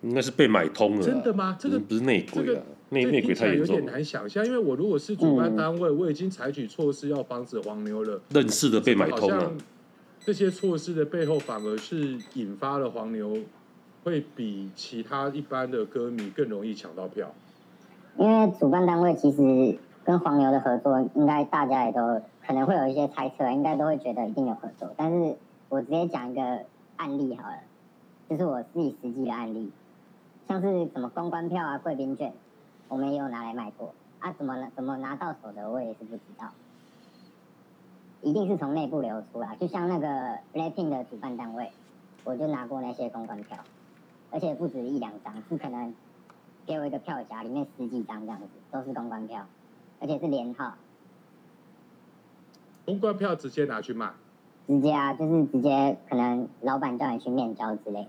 [0.00, 1.02] 应该是被买通了。
[1.02, 1.56] 真的吗？
[1.60, 3.80] 这个不是内鬼啊，内内、鬼太严重了。
[3.80, 8.20] 有点难想象，因为我如果是主办单位，我已经采取措施要防止黄牛了。
[8.30, 9.52] 认识的被买通了。
[10.24, 13.36] 这些措施的背后，反而是引发了黄牛
[14.02, 17.32] 会比其他一般的歌迷更容易抢到票。
[18.16, 24.92] 因为主办单位其实跟黄牛的合作，应该大家也都可能会有一些猜测，应该都会觉得一定有合作。
[24.96, 25.36] 但是
[25.68, 26.64] 我直接讲一个
[26.96, 27.58] 案例好了，
[28.28, 29.70] 就是我自己实际的案例，
[30.48, 32.32] 像是什么公关票啊、贵宾券，
[32.88, 36.48] 我们也有拿来卖过啊，怎么拿怎么拿到手的，我也是不知道。
[38.22, 41.70] 一定是从内部流出来，就像那个 BLACKPINK 的主办单位，
[42.24, 43.58] 我就拿过那些公关票，
[44.30, 45.94] 而且不止一两张，是可能
[46.66, 49.46] 给我一个票夹，里面十几张这样子，都是公关票，
[50.00, 50.74] 而且是连号。
[52.84, 54.10] 公关票直接拿去卖？
[54.66, 58.08] 直接啊，就是直接可能老板叫你去面交之类的，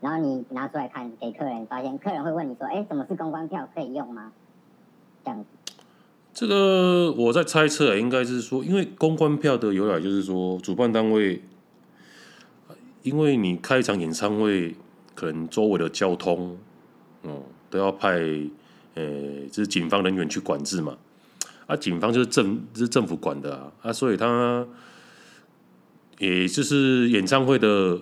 [0.00, 3.68] 然后你拿出来看给客人，发现客人会问你说：“哎，什么是公关票？
[3.74, 4.32] 可以用吗？”
[5.24, 5.46] 这样子。
[6.32, 11.42] 这个我在猜测啊，应该是说，因为公关票的由来就是说，主办单位，
[13.02, 14.76] 因为你开一场演唱会，
[15.14, 16.56] 可能周围的交通，
[17.22, 18.18] 哦，都要派，
[18.94, 20.96] 呃，就是警方人员去管制嘛。
[21.70, 24.66] 啊，警方就是政，是政府管的啊，啊，所以他，
[26.18, 27.96] 也就是演唱会的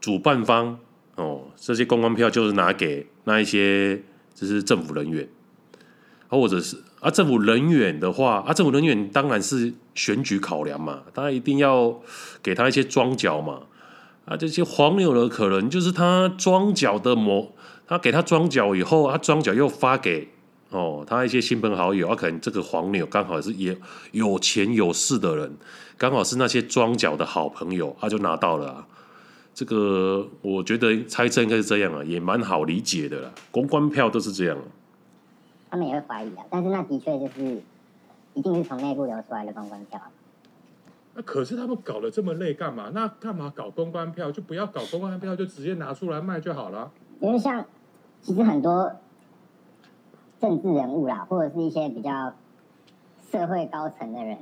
[0.00, 0.78] 主办方，
[1.16, 4.02] 哦，这些公关票就是拿给那一些，
[4.34, 5.28] 就是政府人员。
[6.28, 12.00] 啊或者是啊，政府人员的话啊，政府人员当然是选举考量嘛，他一定要
[12.42, 13.62] 给他一些桩脚嘛。
[14.24, 17.52] 啊，这些黄牛的可能就是他桩脚的模，
[17.86, 20.28] 他给他桩脚以后，他桩脚又发给
[20.70, 23.76] 哦他一些亲朋好友，啊，可能这个黄牛刚好是也
[24.12, 25.52] 有钱有势的人，
[25.98, 28.86] 刚好是那些庄脚的好朋友，他就拿到了啊。
[29.52, 33.30] 这个我觉得猜测应该是这样啊，也蛮好理解的啦。
[33.50, 34.56] 公关票都是这样。
[35.68, 37.62] 他们也会怀疑啊，但是那的确就是
[38.34, 40.00] 一定是从内部流出来的公关票。
[41.14, 42.90] 那可是他们搞得这么累干嘛？
[42.94, 44.30] 那干嘛搞公关票？
[44.30, 46.90] 就不要搞公关票，就直接拿出来卖就好了。
[47.18, 47.64] 因为像
[48.22, 48.90] 其实很多
[50.40, 52.32] 政治人物啦，或者是一些比较
[53.30, 54.38] 社会高层的人，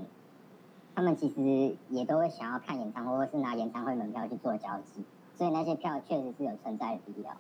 [0.95, 5.03] 他们其实也都会想要看演唱会，或是拿演唱会门票去做交际，
[5.37, 7.37] 所以那些票确实是有存在的必要。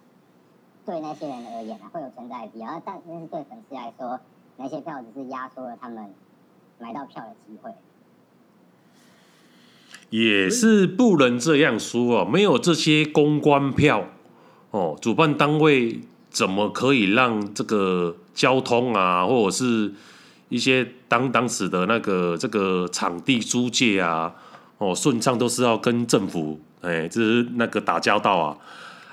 [0.84, 4.18] 对那些人而言啊，会有存在的必要，但是对粉丝来说，
[4.56, 6.10] 那些票只是压缩了他们
[6.78, 7.70] 买到票的机会。
[10.10, 14.06] 也是不能这样说哦，没有这些公关票
[14.70, 16.00] 哦，主办单位
[16.30, 19.92] 怎么可以让这个交通啊，或者是
[20.48, 24.34] 一些当当时的那个这个场地租借啊，
[24.78, 28.56] 哦顺畅都是要跟政府哎，这是那个打交道啊，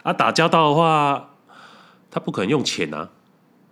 [0.03, 1.29] 啊打交道的话。
[2.11, 3.09] 他不可能用钱啊，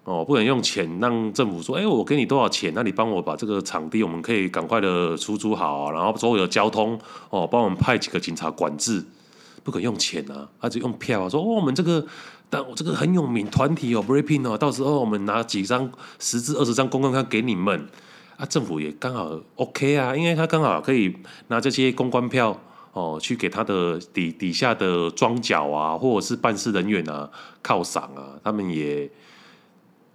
[0.04, 9.02] 哦，不可能用钱让政府说，哎，我给你多少钱，那你帮我把这个场地，我们可以赶快的出租好，然后所有的交通，哦，帮我们派几个警察管制，
[9.64, 12.06] 不可能用钱啊，他就用票啊，说，哦，我们这个，
[12.54, 17.88] 但我这个很有名团体哦，BLACKPINK 哦，到时候我们拿几张十至二十张公关票给你们，
[18.38, 22.56] 啊，政府也刚好 OK 啊，因为他刚好可以拿这些公关票。
[22.94, 27.28] 哦，去给他的底底下的庄脚啊，或者是办事人员啊
[27.64, 29.10] 犒赏啊，他们也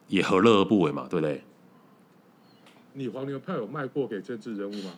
[0.07, 1.43] 也何乐而不为嘛，对不对？
[2.93, 4.93] 你黄牛票有卖过给政治人物吗？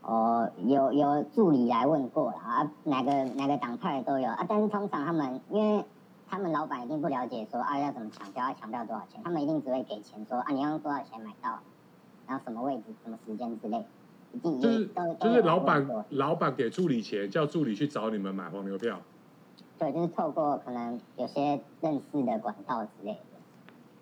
[0.00, 5.84] 哦，有有助理来问过了啊，哪个哪个党派都有啊，但是通常他们因为
[6.36, 11.60] 他们老板一定不了解说啊要怎么抢票，要抢票多少钱，他们一定只会给钱说啊你要用多少钱买到，
[12.26, 13.82] 然后什么位置、什么时间之类。
[14.42, 14.86] 就是
[15.18, 19.00] 就是老板板老板给助理钱，叫助理去找你们买黄牛票。
[19.78, 23.18] 对，就是透过可能有些认识的管道之类的，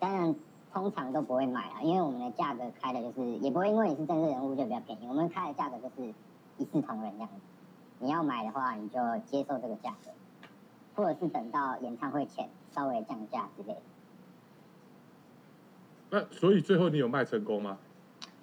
[0.00, 0.34] 当然
[0.72, 6.12] 通常都不会买啊，因为我们的价格开的就是也不会因为你是政治人物就比较便宜，我们开的价格就是
[6.58, 7.34] 一视同仁这样子。
[8.00, 10.10] 你要买的话，你就接受这个价格，
[10.94, 13.80] 或者是等到演唱会前稍微降价之类的。
[16.10, 17.78] 那所以最后你有卖成功吗？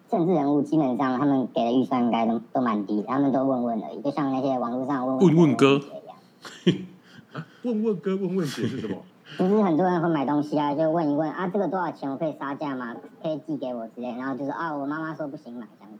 [0.09, 6.17] 政治人物基本上他们给的预算应该都都蛮低的，他们都问问而已，就像那些网络上问问问哥一样。
[7.63, 8.97] 问问哥问问姐是什么？
[9.39, 12.11] 就是很多人会买东西啊，就问一问啊，这个多少钱？
[12.11, 12.97] 我可以杀价吗？
[13.23, 15.99] 可以寄给我之类，然后就是啊，我妈妈说不行买这样子。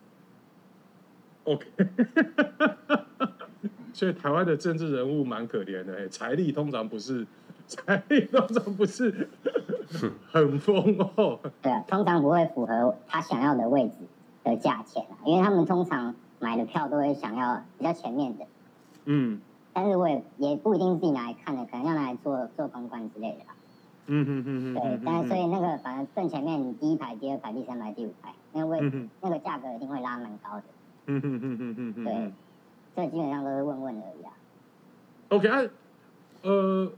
[1.46, 1.66] OK，
[3.94, 7.26] 所以台湾的政治人物蛮可怜的，财力通常不是，
[7.68, 9.28] 财力通常不是
[10.32, 11.40] 很丰厚。
[11.62, 13.96] 对啊，通常不会符合他想要的位置
[14.44, 18.46] 的价钱啊，因为他们通常买的票都会想要比较前面的。
[19.06, 19.42] 嗯
[19.74, 23.56] 但是我也也不一定自己拿来看的，可能要拿来做做公关之类的啦。
[24.08, 30.64] 嗯哼哼哼对，但是所以那个反正正前面，你第一排、第二排、第三排、第五排，那个位嗯那个价格一定会拉蛮高的。
[31.06, 32.34] 嗯哼哼哼哼哼对哼。
[32.96, 34.34] 这基本上都是问问而已啊。
[35.30, 35.62] OK 啊，
[36.44, 36.92] 呃，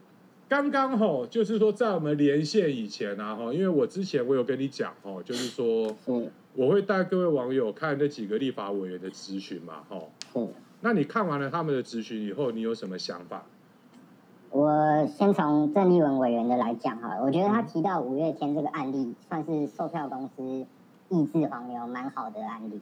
[0.49, 9.97] 刚刚吼，就是说在我们连线以前啊，哈，因为我之前我有跟你讲哦，就是说嗯我会带各位网友看那几个立法委员的咨询嘛，哈。
[10.35, 10.49] 嗯，
[10.81, 13.43] 那你看完了他们的咨询以后，你有什么想法？
[14.51, 20.65] 我先从郑丽文委员的来讲哈，我觉得他提到五月天这个案例，算是售票公司
[21.09, 22.79] 抑制黄牛蛮好的案例。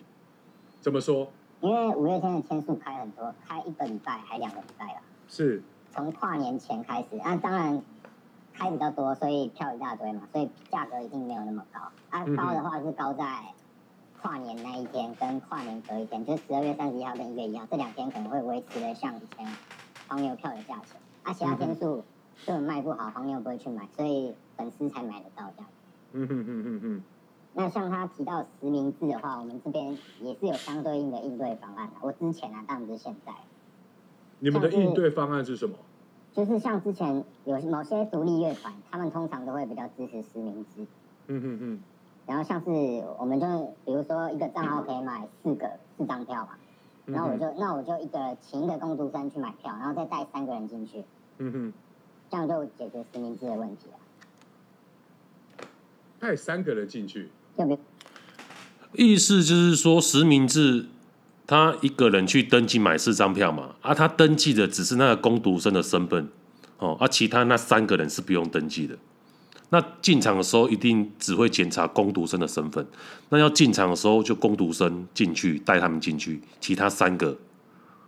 [0.81, 1.29] 怎么说？
[1.61, 7.81] 因为五月天的天数开很多，开一个礼拜还两个礼拜吧，是，从跨年前开始，啊，当然
[8.53, 11.79] 开比较多，所以票一大堆嘛，所以价格一定没有那么高。
[12.09, 13.23] 啊，高的话是高在
[14.21, 19.47] 跨年那一天跟跨年隔一天，就是十二月三十一号跟一月一号这两天可能会维持的像以前
[20.07, 22.03] 黄牛票的价钱，啊，其他天数
[22.45, 25.69] 根本卖不好，黄牛不会去买，所以粉丝才买得到这样。
[26.13, 27.03] 嗯哼哼哼哼，
[27.53, 31.93] 那像他提到实名制的话，我们这边也是有相对应的应对方案的。
[32.01, 33.33] 我之前啊，当然不是现在。
[34.39, 35.75] 你们的应对方案是什么？
[36.33, 40.87] 就是像之前有某些独立乐团，他们通常都会比较支持实名制。
[41.27, 41.79] 嗯哼哼，
[42.25, 42.69] 然后像是
[43.19, 46.51] 我们就比如说一个账号可以买四个四张票嘛，
[47.05, 51.03] 嗯然后我就那我就一个请一个工读生去买票，然后再带三个人进去，
[51.39, 51.73] 嗯哼，
[52.29, 55.67] 这样就解决实名制的问题了。
[56.17, 57.29] 带三个人进去，
[58.93, 60.87] 意思就是说，实名制
[61.47, 66.29] 他一个人去登记买四张票嘛，啊，他登记的只是那个工读生的身份，
[66.77, 68.97] 哦，啊，其他那三个人是不用登记的。
[69.69, 72.85] 那进场的时候一定只会检查工读生的身份，
[73.29, 77.37] 那要进场的时候就工读生进去带他们进去，其他三个，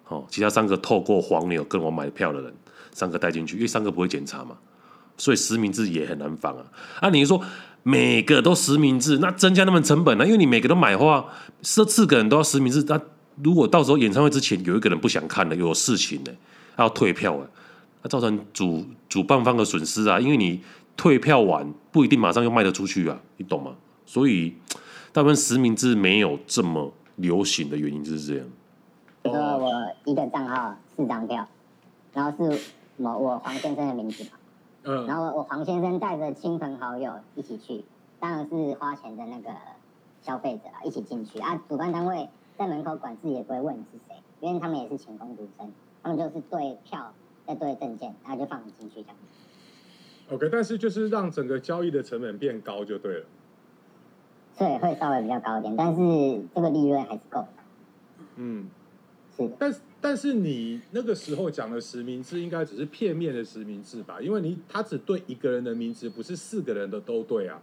[0.10, 2.54] 哦，其他三个透过黄牛跟我买票的人，
[2.92, 4.58] 三个带进去，因为三个不会检查嘛，
[5.18, 6.66] 所以实名制也很难防啊。
[7.00, 7.42] 啊，你说
[7.84, 11.26] 每个都实名制，那增加他们成本呢、因为你每个都买的话，
[11.62, 13.00] 这四个人都要实名制，那
[13.44, 16.32] 如果到时候演唱会之前有一个人不想看了，有事情呢，
[16.78, 17.48] 要退票啊，
[18.02, 20.62] 那造成主主办方的损失啊，因为你。
[20.96, 23.72] 退票完不一定马上又卖得出去啊，你懂吗？
[24.06, 24.54] 所以
[25.12, 28.46] 大部分实名制没有这么流行的原因就是这样。
[29.24, 29.72] 比如说我
[30.06, 31.48] 一个账号四张票，
[32.14, 32.60] 然后是
[32.98, 34.24] 某我黄先生的名字，
[34.84, 37.84] 嗯，然后我黄先生带着亲朋好友一起去，
[38.20, 39.50] 当然是花钱的那个
[40.22, 41.62] 消费者啊，一起进去啊。
[41.70, 42.28] 主办单位
[42.58, 45.72] 在门口管制也不会问你是谁，因为他们也是请工读生，
[46.02, 47.14] 他们就是对票
[47.48, 49.16] 再对证件，然后就放你进去这样。
[50.32, 53.26] OK，但是就是让整个交易的成本变高就对了。
[54.56, 57.48] 所以会稍微比较高一点，但是这个利润还是够的。
[58.36, 58.70] 嗯，
[59.36, 64.20] 是的，但是但是你那个时候讲的实名制应该只是片面的实名制吧？
[64.20, 67.62] 因为你他只对一个人的名字，不是四个人的都对啊。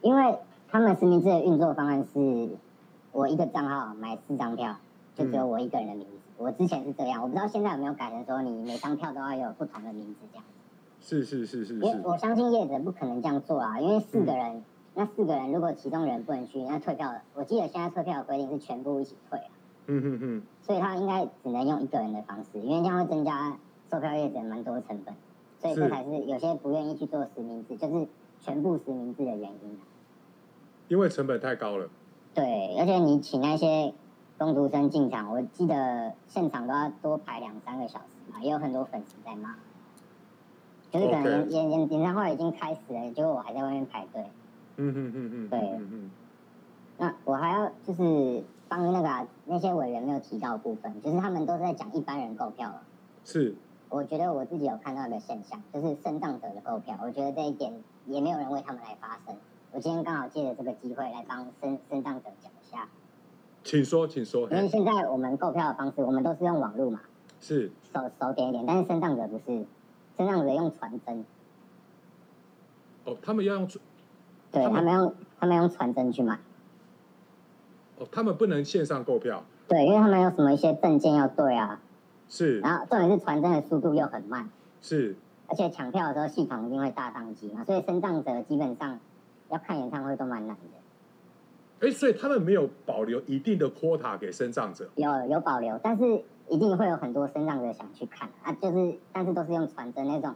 [0.00, 2.48] 因为他们实名制的运作方案是，
[3.10, 4.76] 我一个账号买四张票，
[5.16, 6.12] 就只有我一个人的名字。
[6.36, 10.44] 我之前是这样，我不知道现在有没有改成说你每张票都要有不同的名字这样。
[11.00, 14.62] 是是是是因为是，我相信业者不可能这样做啊，因为四个人，
[14.94, 19.50] 那四个人如果其中人不能去，那退票的，我记得现在退票的规定是全部一起退啊，
[19.86, 23.58] 嗯哼哼，所以他应该只能用一个人的方式，因为这样会增加
[23.90, 25.14] 售票业者蛮多成本，
[25.60, 28.06] 所以这是才是有些不愿意去做实名制，就是
[28.40, 29.82] 全部实名制的原因啊。
[30.88, 31.88] 因为成本太高了。
[32.34, 33.92] 对，而且你请那些
[34.38, 39.54] 工读生进场，我记得现场都要多排两三个小时嘛，也有很多粉丝在骂。
[40.90, 44.24] 就是可能演演演唱会已经开始了，结果我还在外面排队。
[44.76, 46.10] 嗯哼哼哼，对嗯哼。
[46.96, 48.44] 那我还要就是
[48.76, 52.82] 帮那个、啊、那些委员没有提到的部分，就是他们都是在讲一般人购票了。
[53.24, 53.54] 是。
[53.88, 57.72] 我觉得我自己有看到一个现象，就是身障者的购票，我觉得这一点
[58.06, 59.36] 也没有人为他们来发声。
[59.70, 62.88] 我今天刚好借着这个机会来帮身身障者讲一下。
[63.62, 64.50] 请说，请说。
[64.50, 67.00] 因为现在我们购票的方式，我们都是用网络嘛。
[67.38, 67.70] 是。
[67.92, 69.64] 手手点一点，但是身障者不是，
[70.16, 71.24] 身障者用传真。
[73.04, 73.80] 哦，他们要用传。
[74.50, 76.36] 对，他们，他们用他们用传真去买。
[77.98, 79.42] 哦，他们不能线上购票。
[79.68, 81.80] 对，因为他们有什么一些证件要对啊。
[82.28, 84.48] 是，然后重点是传真的速度又很慢，
[84.80, 85.14] 是，
[85.46, 88.98] 而且抢票的时候系统一定会大宕机嘛，所以身障者基本上
[89.50, 91.86] 要看演唱会都蛮难的。
[91.86, 94.88] 哎，所以他们没有保留一定的 quota 给身障者？
[94.96, 100.34] 有有保留，但是一定会有很多身障者想去看啊，就是但是都是用传真那种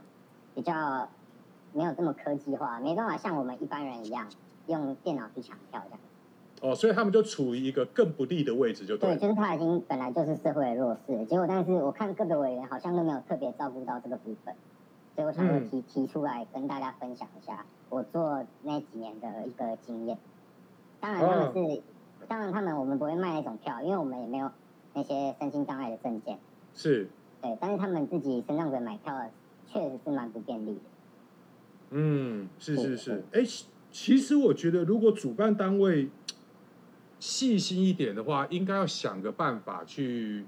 [0.55, 1.09] 比较
[1.73, 4.27] 没有这么科技化，没办法像我们一般人一样
[4.67, 6.01] 用电脑去抢票这样。
[6.61, 9.11] 哦，所以他们就处于一个更不利的位置，就对。
[9.11, 14.53] 对，就是他已经本来就是社会的弱势，结果但是我看各个委员好像都没有特别照顾到这个部分，
[15.15, 20.19] 所以我想说提、嗯、提出来跟大家分享一下我做那几年的一个经验。
[20.99, 21.83] 当然他们是，哦、
[22.27, 24.51] 当然他们我们不会卖那种票，因为我们也没有
[24.95, 26.39] 那些身心障碍的证件。
[26.75, 27.09] 是。
[27.41, 29.15] 对，但是他们自己身障者买票
[29.69, 30.81] 确实是蛮不便利的。
[31.91, 33.23] 嗯，是是是。
[33.33, 33.43] 哎，
[33.93, 36.09] 其实我觉得如果主办单位。
[37.21, 40.45] 细心一点的话，应该要想个办法去，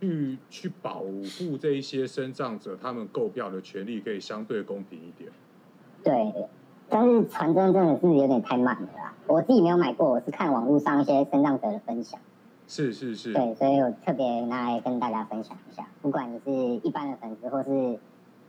[0.00, 5.30] 去去保护这一些身障者，他们购票的权利可以相对公平一点。
[6.02, 6.48] 对，
[6.88, 9.14] 但是传真真的是有点太慢了啦。
[9.26, 12.20] 我自己没有买过，我是看网络上一些身障者的分享。
[12.66, 13.32] 是是是。
[13.32, 17.98] 对，所以我特别拿来跟大家分享一下，不管你是一般的粉丝，或是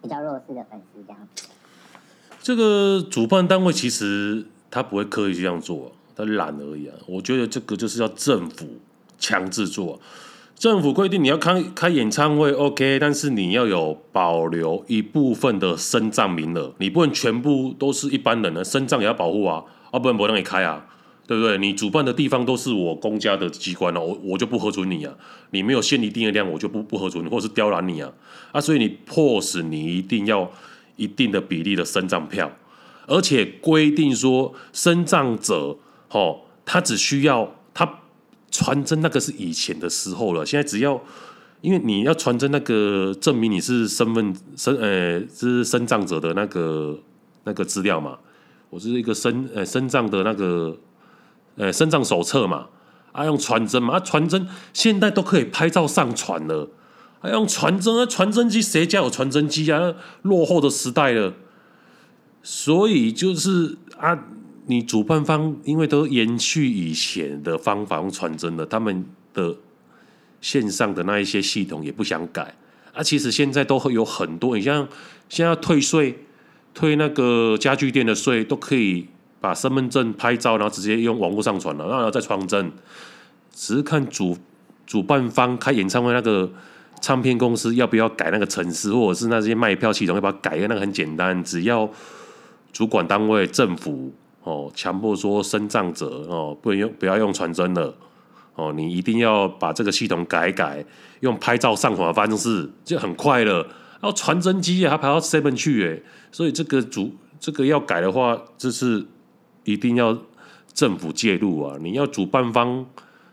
[0.01, 1.47] 比较弱势的粉丝，这样子。
[2.41, 5.91] 这个主办单位其实他不会刻意这样做。
[6.25, 6.95] 懒而已啊！
[7.05, 8.79] 我觉得这个就是要政府
[9.17, 9.99] 强制做，
[10.55, 20.85] 政府规定你要开开演唱会，OK，但是你要有保留一部分的身障名额，你不能全部都是一般人的身障也要保护啊，啊，不然不让你开啊，
[21.25, 21.57] 对不对？
[21.57, 25.13] 你主办的地方都是我公家的机关了，我我就不核准你啊，
[25.49, 28.11] 你没有限一定的量，我就不不核准你，或是刁难你啊，
[28.51, 30.51] 啊，所以你迫使你一定要
[30.95, 32.51] 一定的比例的身障票，
[33.07, 35.77] 而且规定说身障者。
[36.11, 37.99] 哦，他只需要他
[38.49, 40.45] 传真，那个是以前的时候了。
[40.45, 41.01] 现在只要，
[41.61, 46.99] 因为你要传真那个证明你是身份身呃是身障者的那个
[47.45, 48.17] 那个资料嘛，
[48.69, 50.77] 我是一个身呃身障的那个
[51.55, 52.67] 呃身障手册嘛，
[53.13, 56.69] 啊用传真嘛，啊传真现在都可以拍照上传了，
[57.21, 59.93] 啊、用传真啊传真机谁家有传真机啊？
[60.23, 61.33] 落后的时代了，
[62.43, 64.25] 所以就是啊。
[64.67, 69.55] 你主办方因为都延续以前的方法用传真的，他们的
[70.39, 72.55] 线上的那一些系统也不想改
[72.93, 73.01] 啊。
[73.01, 74.87] 其实现在都会有很多，你像
[75.29, 76.19] 现在退税、
[76.73, 79.07] 退那个家具店的税，都可以
[79.39, 82.71] 把身份证拍照，然后直接用网络上传了，然后再传真。
[83.53, 84.37] 只是看主
[84.85, 86.49] 主办方开演唱会那个
[87.01, 90.57] 唱片公司要不要改那个程式，或者是那些卖票系统要不要改？
[90.67, 91.89] 那个很简单，只要
[92.71, 94.13] 主管单位政府。
[94.43, 97.93] 哦，强迫说身障者哦，不能用，不要用传真了。
[98.55, 100.83] 哦，你一定要把这个系统改改，
[101.21, 103.63] 用拍照上传的方式就很快了。
[104.01, 109.05] 然后传真机还排到 seven 去诶，所以这个主这个要改的话，这是
[109.63, 110.17] 一定要
[110.73, 111.77] 政府介入啊！
[111.79, 112.85] 你要主办方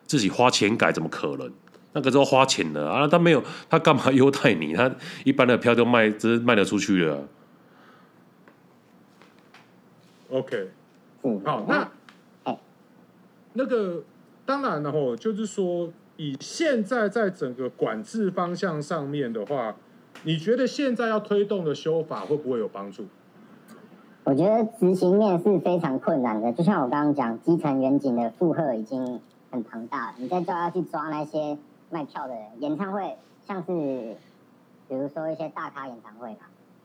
[0.06, 1.50] 自己花钱改，怎么可能？
[1.94, 3.08] 那个都花钱的啊！
[3.08, 4.74] 他没有，他干嘛优待你？
[4.74, 4.94] 他
[5.24, 7.26] 一般的票都卖，这卖得出去了。
[10.30, 10.68] OK。
[11.44, 11.88] 好，那
[13.54, 14.04] 那个
[14.46, 19.74] 当然了吼，就是说，以现在在整个管制方向上面的话，
[20.22, 23.06] 你觉得现在要推动的修法会不会有帮助？
[24.24, 29.20] 我觉得执行面是非常困难的，就像我刚刚讲，基层远景的负荷已经
[29.50, 31.56] 很庞大了，你再叫他去抓那些
[31.90, 33.16] 卖票的人，演唱会
[33.46, 34.14] 像是
[34.88, 36.40] 比如说一些大咖演唱会嘛，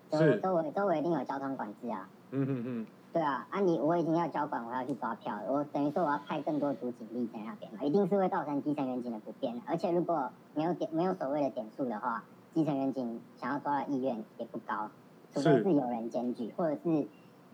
[0.09, 2.07] 周周围周围一定有交通管制啊。
[2.31, 2.87] 嗯哼哼。
[3.13, 9.61] 对啊，啊你我已经要交管，我要去抓票了，我等于说我要派更多组警力在那边嘛，一定是会造成基层员警的不便。
[9.67, 12.23] 而且如果没有点没有所谓的点数的话，
[12.55, 14.89] 基层员警想要抓的意愿也不高，
[15.31, 17.07] 除非是有人检举，或者是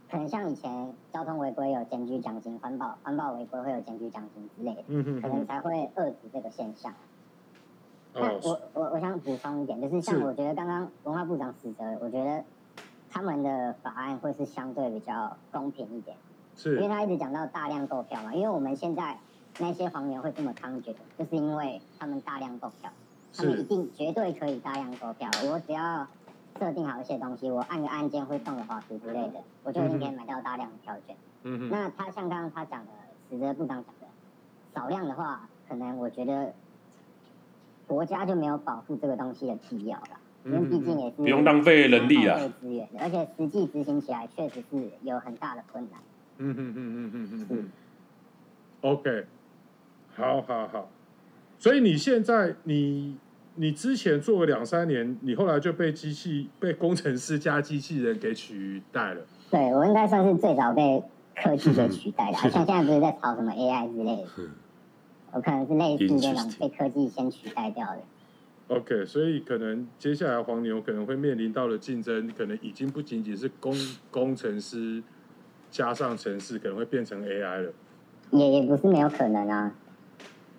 [0.09, 6.93] 可能像以前交通违规有检举奖金，环保环保违规会有检举奖金之类的，嗯哼，可能才会遏制这个现象。
[8.13, 12.45] 那、哦、我我我想补充一点，就是像我觉得刚刚文化部长死责，我觉得。
[13.11, 16.15] 他们的法案会是相对比较公平一点，
[16.55, 19.17] 是因为他一直讲到大量购票嘛，因为我们现在
[19.59, 22.91] 那些黄牛会这么猖獗，就是因为他们大量购票，
[23.35, 25.29] 他们是一定绝对可以大量购票。
[25.51, 26.07] 我只要
[26.59, 31.15] 设定好一些东西，我按个按键会动个滑鼠之类的，我就一定可以买到大量的票券。
[31.43, 32.91] 嗯哼，那他像刚刚他讲的，
[33.29, 34.07] 史哲部长讲的，
[34.75, 36.53] 少量的话，可能我觉得
[37.87, 42.37] 国家就没有保护这个东西的必要了，因为毕竟也是不用浪费人力啊。
[42.37, 45.99] 浪费资源的，而且实际执行起来确实是有很大的困难。
[46.37, 47.69] 嗯哼哼哼哼哼哼
[48.81, 49.25] ，OK，
[50.15, 50.89] 好好好，
[51.57, 53.17] 所以你现在你
[53.55, 59.21] 你之前做了两三年，你后来就被机器被工程师加机器人给取代了。
[59.51, 61.03] 对我应该算是最早被
[61.35, 64.27] 科技给取代的啊， 像现在不是在炒什么 AI 之类的，
[65.33, 67.99] 我可能是类似这种被科技先取代掉的。
[68.69, 73.75] OK，所以可能接下来黄牛可能会面临到的竞争，可能已经不仅仅是工
[74.11, 75.03] 工程师
[75.71, 77.73] 加上城市，可能会变成 AI 了。
[78.29, 79.73] 也也不是没有可能啊，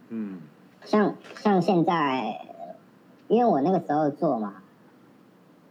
[0.08, 0.40] 嗯。
[0.82, 2.40] 像像现在，
[3.28, 4.62] 因为我那个时候做嘛，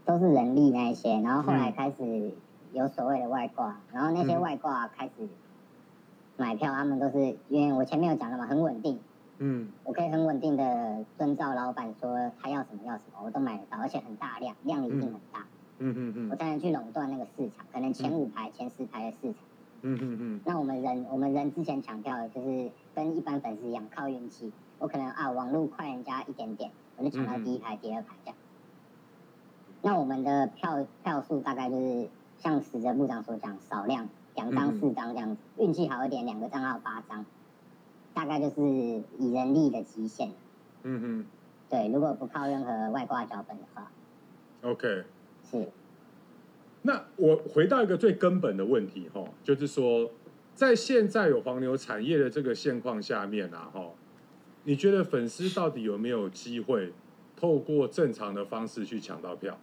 [0.05, 2.31] 都是人力那一些，然后后来开始
[2.71, 5.27] 有所谓的外挂，然后那些外挂开始
[6.37, 8.99] 买票，他们都是因为我前面有讲了嘛，很稳定，
[9.39, 9.69] 嗯。
[9.83, 15.45] 我可以很稳定的遵照老板说他要什么要什么，我都买得到，而且很大量，量一定很大，
[15.79, 19.41] 嗯嗯嗯我才能去垄断那个市场，可能前五排、前十排的市场。
[19.81, 20.41] 嗯嗯嗯。
[20.45, 24.51] 那我们人，我们人之前强调的就是跟一般粉丝一样，靠运气。
[24.77, 28.37] 我可能啊，网络快人家一点点，我就抢到第一排、第二排这样。
[29.81, 37.25] 那我们的票票数大概就是像死者部长所讲，少量两张、四张这样子，运气好一点，两个账号八张，
[38.19, 38.61] 大概就是
[39.17, 40.29] 以人力的极限。
[40.83, 41.25] 嗯哼
[41.69, 43.89] 对，如果不靠任何外挂脚本的话
[44.61, 45.05] ，，OK。
[45.49, 45.69] 是
[46.81, 50.11] 那我回到一个最根本的问题哈，就是说，
[50.53, 53.91] 在现在有黄牛产业的这个现况下面啊，哈，
[54.65, 56.91] 你觉得粉丝到底有没有机会
[57.37, 59.57] 透过正常的方式去抢到票？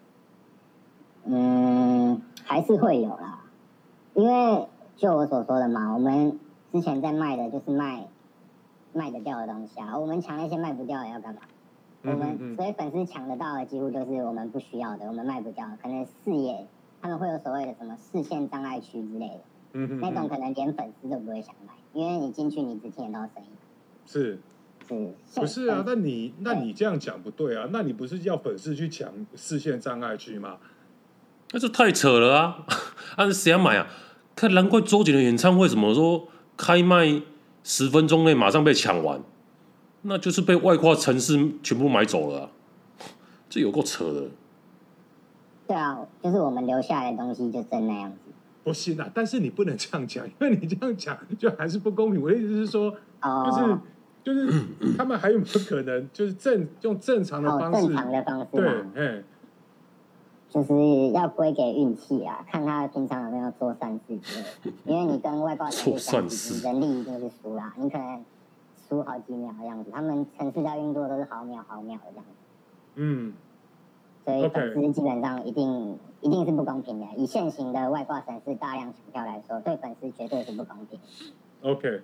[1.26, 3.44] 嗯，还是会有啦，
[4.14, 6.40] 因为就我所说的嘛，我们
[6.72, 8.08] 之前在卖的就是卖
[8.96, 11.40] 卖得掉的东西啊，我们抢那些卖不掉的要干嘛？
[12.02, 16.66] 我嗯们嗯所以粉丝抢得到的几乎就是我们不需要的，我们卖不掉，可能视野
[17.02, 19.40] 他们会有所谓的什么视线障碍区之类的，
[19.72, 23.50] 嗯哼那种可能连粉丝都不会想买，因为你进去你只听得到声音，
[24.06, 24.38] 是
[25.28, 25.82] 是不是啊？
[25.84, 27.68] 粉那你那你这样讲不对啊？
[27.72, 30.58] 那你不是要粉丝去抢视线障碍区吗？
[31.52, 32.66] 那这太扯了啊！
[33.16, 33.88] 啊，谁要买啊？
[34.36, 37.20] 看，难怪周杰伦演唱会怎么说开卖
[37.68, 39.20] 十分钟内马上被抢完，
[40.02, 42.50] 那就是被外挂城市全部买走了啊！
[43.50, 44.28] 这有够扯的。
[45.66, 48.18] 对啊，就是我们留下来的东西就真那样子。
[48.62, 49.10] 不行啊！
[49.12, 52.22] 但是你不能这样讲，因为你这样讲就还是不公平。
[52.22, 53.80] 我的意思是说，哦，
[54.22, 54.62] 就是就是
[54.96, 57.88] 他们还有没有可能就是正用正常的哦，方式？
[57.88, 59.22] 正常的方式对嘛，，哎，
[60.56, 64.74] 就是要归给运气啊，看他平常有没有做善事之类。
[64.86, 68.24] 因为你跟外挂 做善事你人力一定是输啦，你可能
[68.88, 72.32] 输好几秒的样子，他们城市在运作都是毫秒毫秒的这样子，
[72.94, 73.34] 嗯，
[74.24, 77.06] 所以粉丝基本上一定一定是不公平的。
[77.18, 80.98] 以现行的外挂城市大量抢票来说，对粉丝绝对是不公平。
[81.60, 82.00] OK，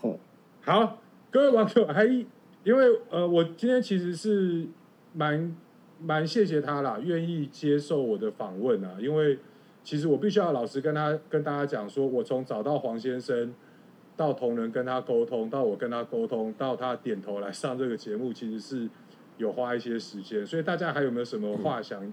[0.00, 0.16] 是，
[0.64, 0.98] 好，
[1.32, 2.04] 各位网友，还
[2.62, 4.68] 因为呃，我今天其实是
[5.12, 5.56] 蛮
[6.00, 9.38] 蛮谢谢他啦，愿意接受我的访问啊，因为
[9.82, 13.54] 其实我必须要老实跟他跟大家讲说，我从找到黄先生，
[14.16, 18.88] 到同仁跟他沟通，到我跟他沟通，到他点头来上这个节目，其实是
[19.38, 22.12] 有花一些时间，所以大家还有没有什么话想，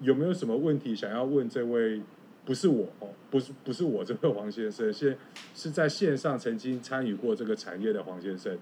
[0.00, 2.00] 有没有什么问题想要问这位？
[2.44, 5.16] 不是我哦，不是不是我这位黄先生，现
[5.54, 8.58] 是在线上曾经参与过这个产业的黄先生。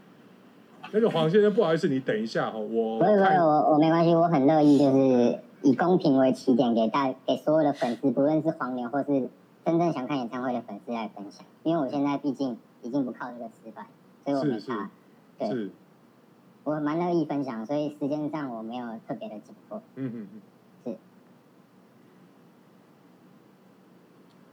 [0.93, 9.29] 那个黄先生，不好意思，你等一下哈，我不会不会，我我没关系，我很乐意，就是以公平为起点，给大给所有的粉丝，不论是黄牛或是
[9.65, 11.45] 真正想看演唱会的粉丝来分享。
[11.63, 13.87] 因为我现在毕竟已经不靠这个吃饭，
[14.25, 14.91] 所以我没是差。
[15.39, 15.71] 对，是，
[16.65, 19.81] 我蛮乐意分享，所以时间上我没有特别的紧迫。
[19.95, 20.29] 嗯嗯
[20.85, 20.99] 嗯，是。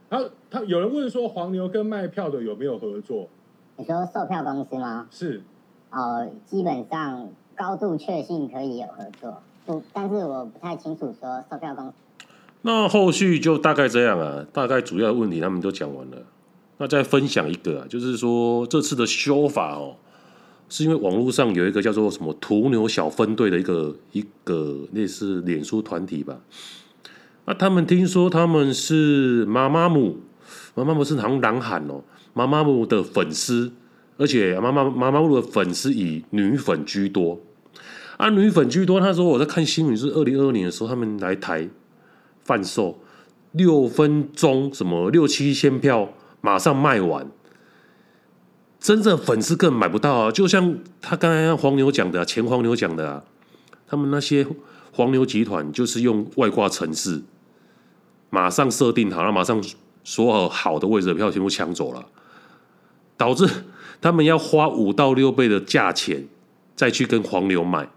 [0.08, 3.28] 他他有人问说，黄牛跟卖票的有没有合作？
[3.76, 5.06] 你说售票公司吗？
[5.10, 5.42] 是，
[5.90, 11.94] 哦，基本上高度确信可以有合作，不，但是我不太清楚说售票公司。
[12.62, 16.16] 那后续就大概这样啊，大概主要的问题他们都讲完了。
[16.76, 19.96] 那再分享一个啊，就是说这次的修法哦，
[20.68, 26.36] 是因为网络上有一个叫做什么途牛小分队的一个一个类似脸书团体吧。
[27.46, 30.18] 那他们听说他们是妈妈母
[30.74, 32.02] 妈妈母是好像狼喊哦，
[32.34, 33.72] 妈妈母的粉丝，
[34.18, 37.40] 而且妈妈妈妈木的粉丝以女粉居多。
[38.18, 39.00] 啊，女粉居多。
[39.00, 41.66] 他说我在看新闻，是二零二二年的时候，他们来台
[42.42, 42.98] 贩售
[43.52, 47.26] 六分钟，什么六七千票，马上卖完。
[48.80, 50.30] 真正粉丝根本买不到啊！
[50.30, 53.24] 就像他刚才黄牛讲的、前黄牛讲的啊，
[53.88, 54.46] 他们那些
[54.92, 57.22] 黄牛集团就是用外挂程式，
[58.30, 59.60] 马上设定好，然后马上
[60.04, 62.06] 所有好的位置的票全部抢走了，
[63.16, 63.48] 导致
[64.00, 66.26] 他们要花五到六倍的价钱
[66.76, 67.88] 再去跟黄牛买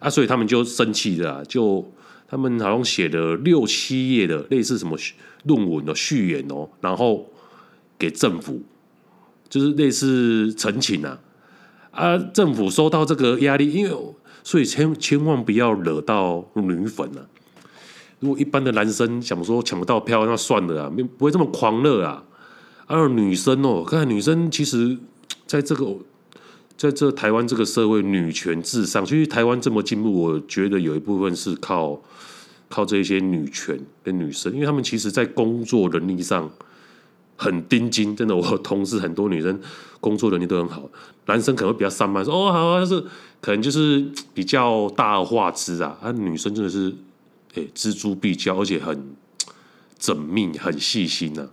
[0.00, 1.92] 啊，所以他们就生气了、就
[2.28, 4.96] 他们好像写了六七页的类似什么
[5.44, 7.26] 论文的序言哦，然后
[7.98, 8.62] 给政府。
[9.48, 11.18] 就是类似陈情啊，
[11.90, 13.90] 啊，政府收到这个压力，因为
[14.44, 17.26] 所以千千万不要惹到女粉啊。
[18.20, 22.22] 如果一般的男生想说抢不到票，那算了啊，不会这么狂热啊。
[22.86, 24.96] 而女生哦，看女生其实
[25.50, 25.96] 在这个
[26.76, 29.04] 在这台湾这个社会，女权至上。
[29.04, 32.00] 其实台湾这么进步，我觉得有一部分是靠
[32.68, 36.48] 靠这些女权跟女生，因为他们其实在工作能力上。
[37.42, 39.58] 很盯紧，真的，我同事很多女生
[39.98, 40.86] 工作能力都很好，
[41.24, 43.02] 男生可能会比较散漫，说哦好啊，就是
[43.40, 46.94] 可能就是比较大话之啊，啊女生真的是
[47.54, 49.16] 哎錙铢必较，而且很
[49.98, 51.48] 缜密、很细心呐、啊。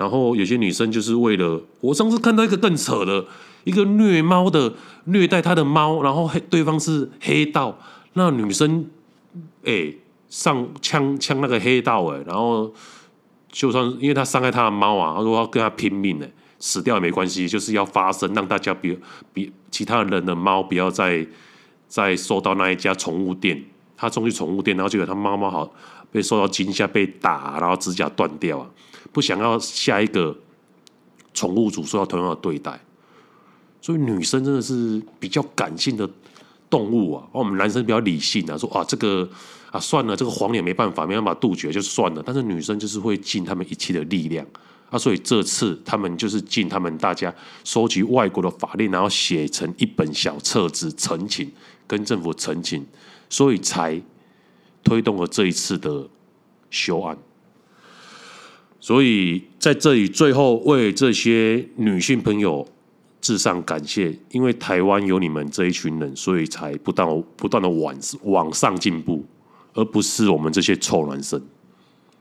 [0.00, 3.24] 然后有些女生就是为了，我上次看到一个更扯的，
[3.64, 4.72] 一个虐猫的
[5.04, 7.78] 虐待他的猫，然后黑对方是黑道，
[8.14, 8.86] 那女生
[9.64, 9.92] 哎
[10.28, 12.72] 上枪枪那个黑道哎，然后。
[13.52, 16.26] 就算因为他伤害他的猫啊，他说要跟他拼命呢，
[16.60, 18.96] 死掉也没关系，就是要发声，让大家别
[19.32, 21.26] 别其他人的猫不要再
[21.88, 23.60] 再受到那一家宠物店，
[23.96, 25.68] 他送去宠物店，然后结果他猫猫好
[26.12, 28.70] 被受到惊吓，被打，然后指甲断掉啊，
[29.12, 30.36] 不想要下一个
[31.34, 32.80] 宠物主受到同样的对待，
[33.80, 36.08] 所以女生真的是比较感性的
[36.68, 39.28] 动物啊，而我们男生比较理性啊，说啊这个。
[39.70, 42.20] 啊，算了，这个谎也没办法，没办法杜绝，就算了。
[42.26, 44.44] 但是女生就是会尽他们一切的力量
[44.90, 47.32] 啊，所以这次他们就是尽他们大家
[47.62, 51.52] 收集外国的法令，然后写成一本小册子陈情，
[51.86, 52.84] 跟政府陈情，
[53.28, 54.02] 所以才
[54.82, 56.08] 推动了这一次的
[56.68, 57.16] 修案。
[58.80, 62.66] 所以在这里最后为这些女性朋友
[63.20, 69.24] 致上感谢，因为台湾有你们这一群人，所以才不断不断的往往上进步。
[69.72, 71.40] 而不是我们这些臭男生。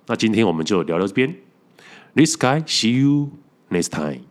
[0.06, 1.36] 那今天我们就聊到这边。
[2.14, 3.32] This guy, see you
[3.72, 4.29] next time.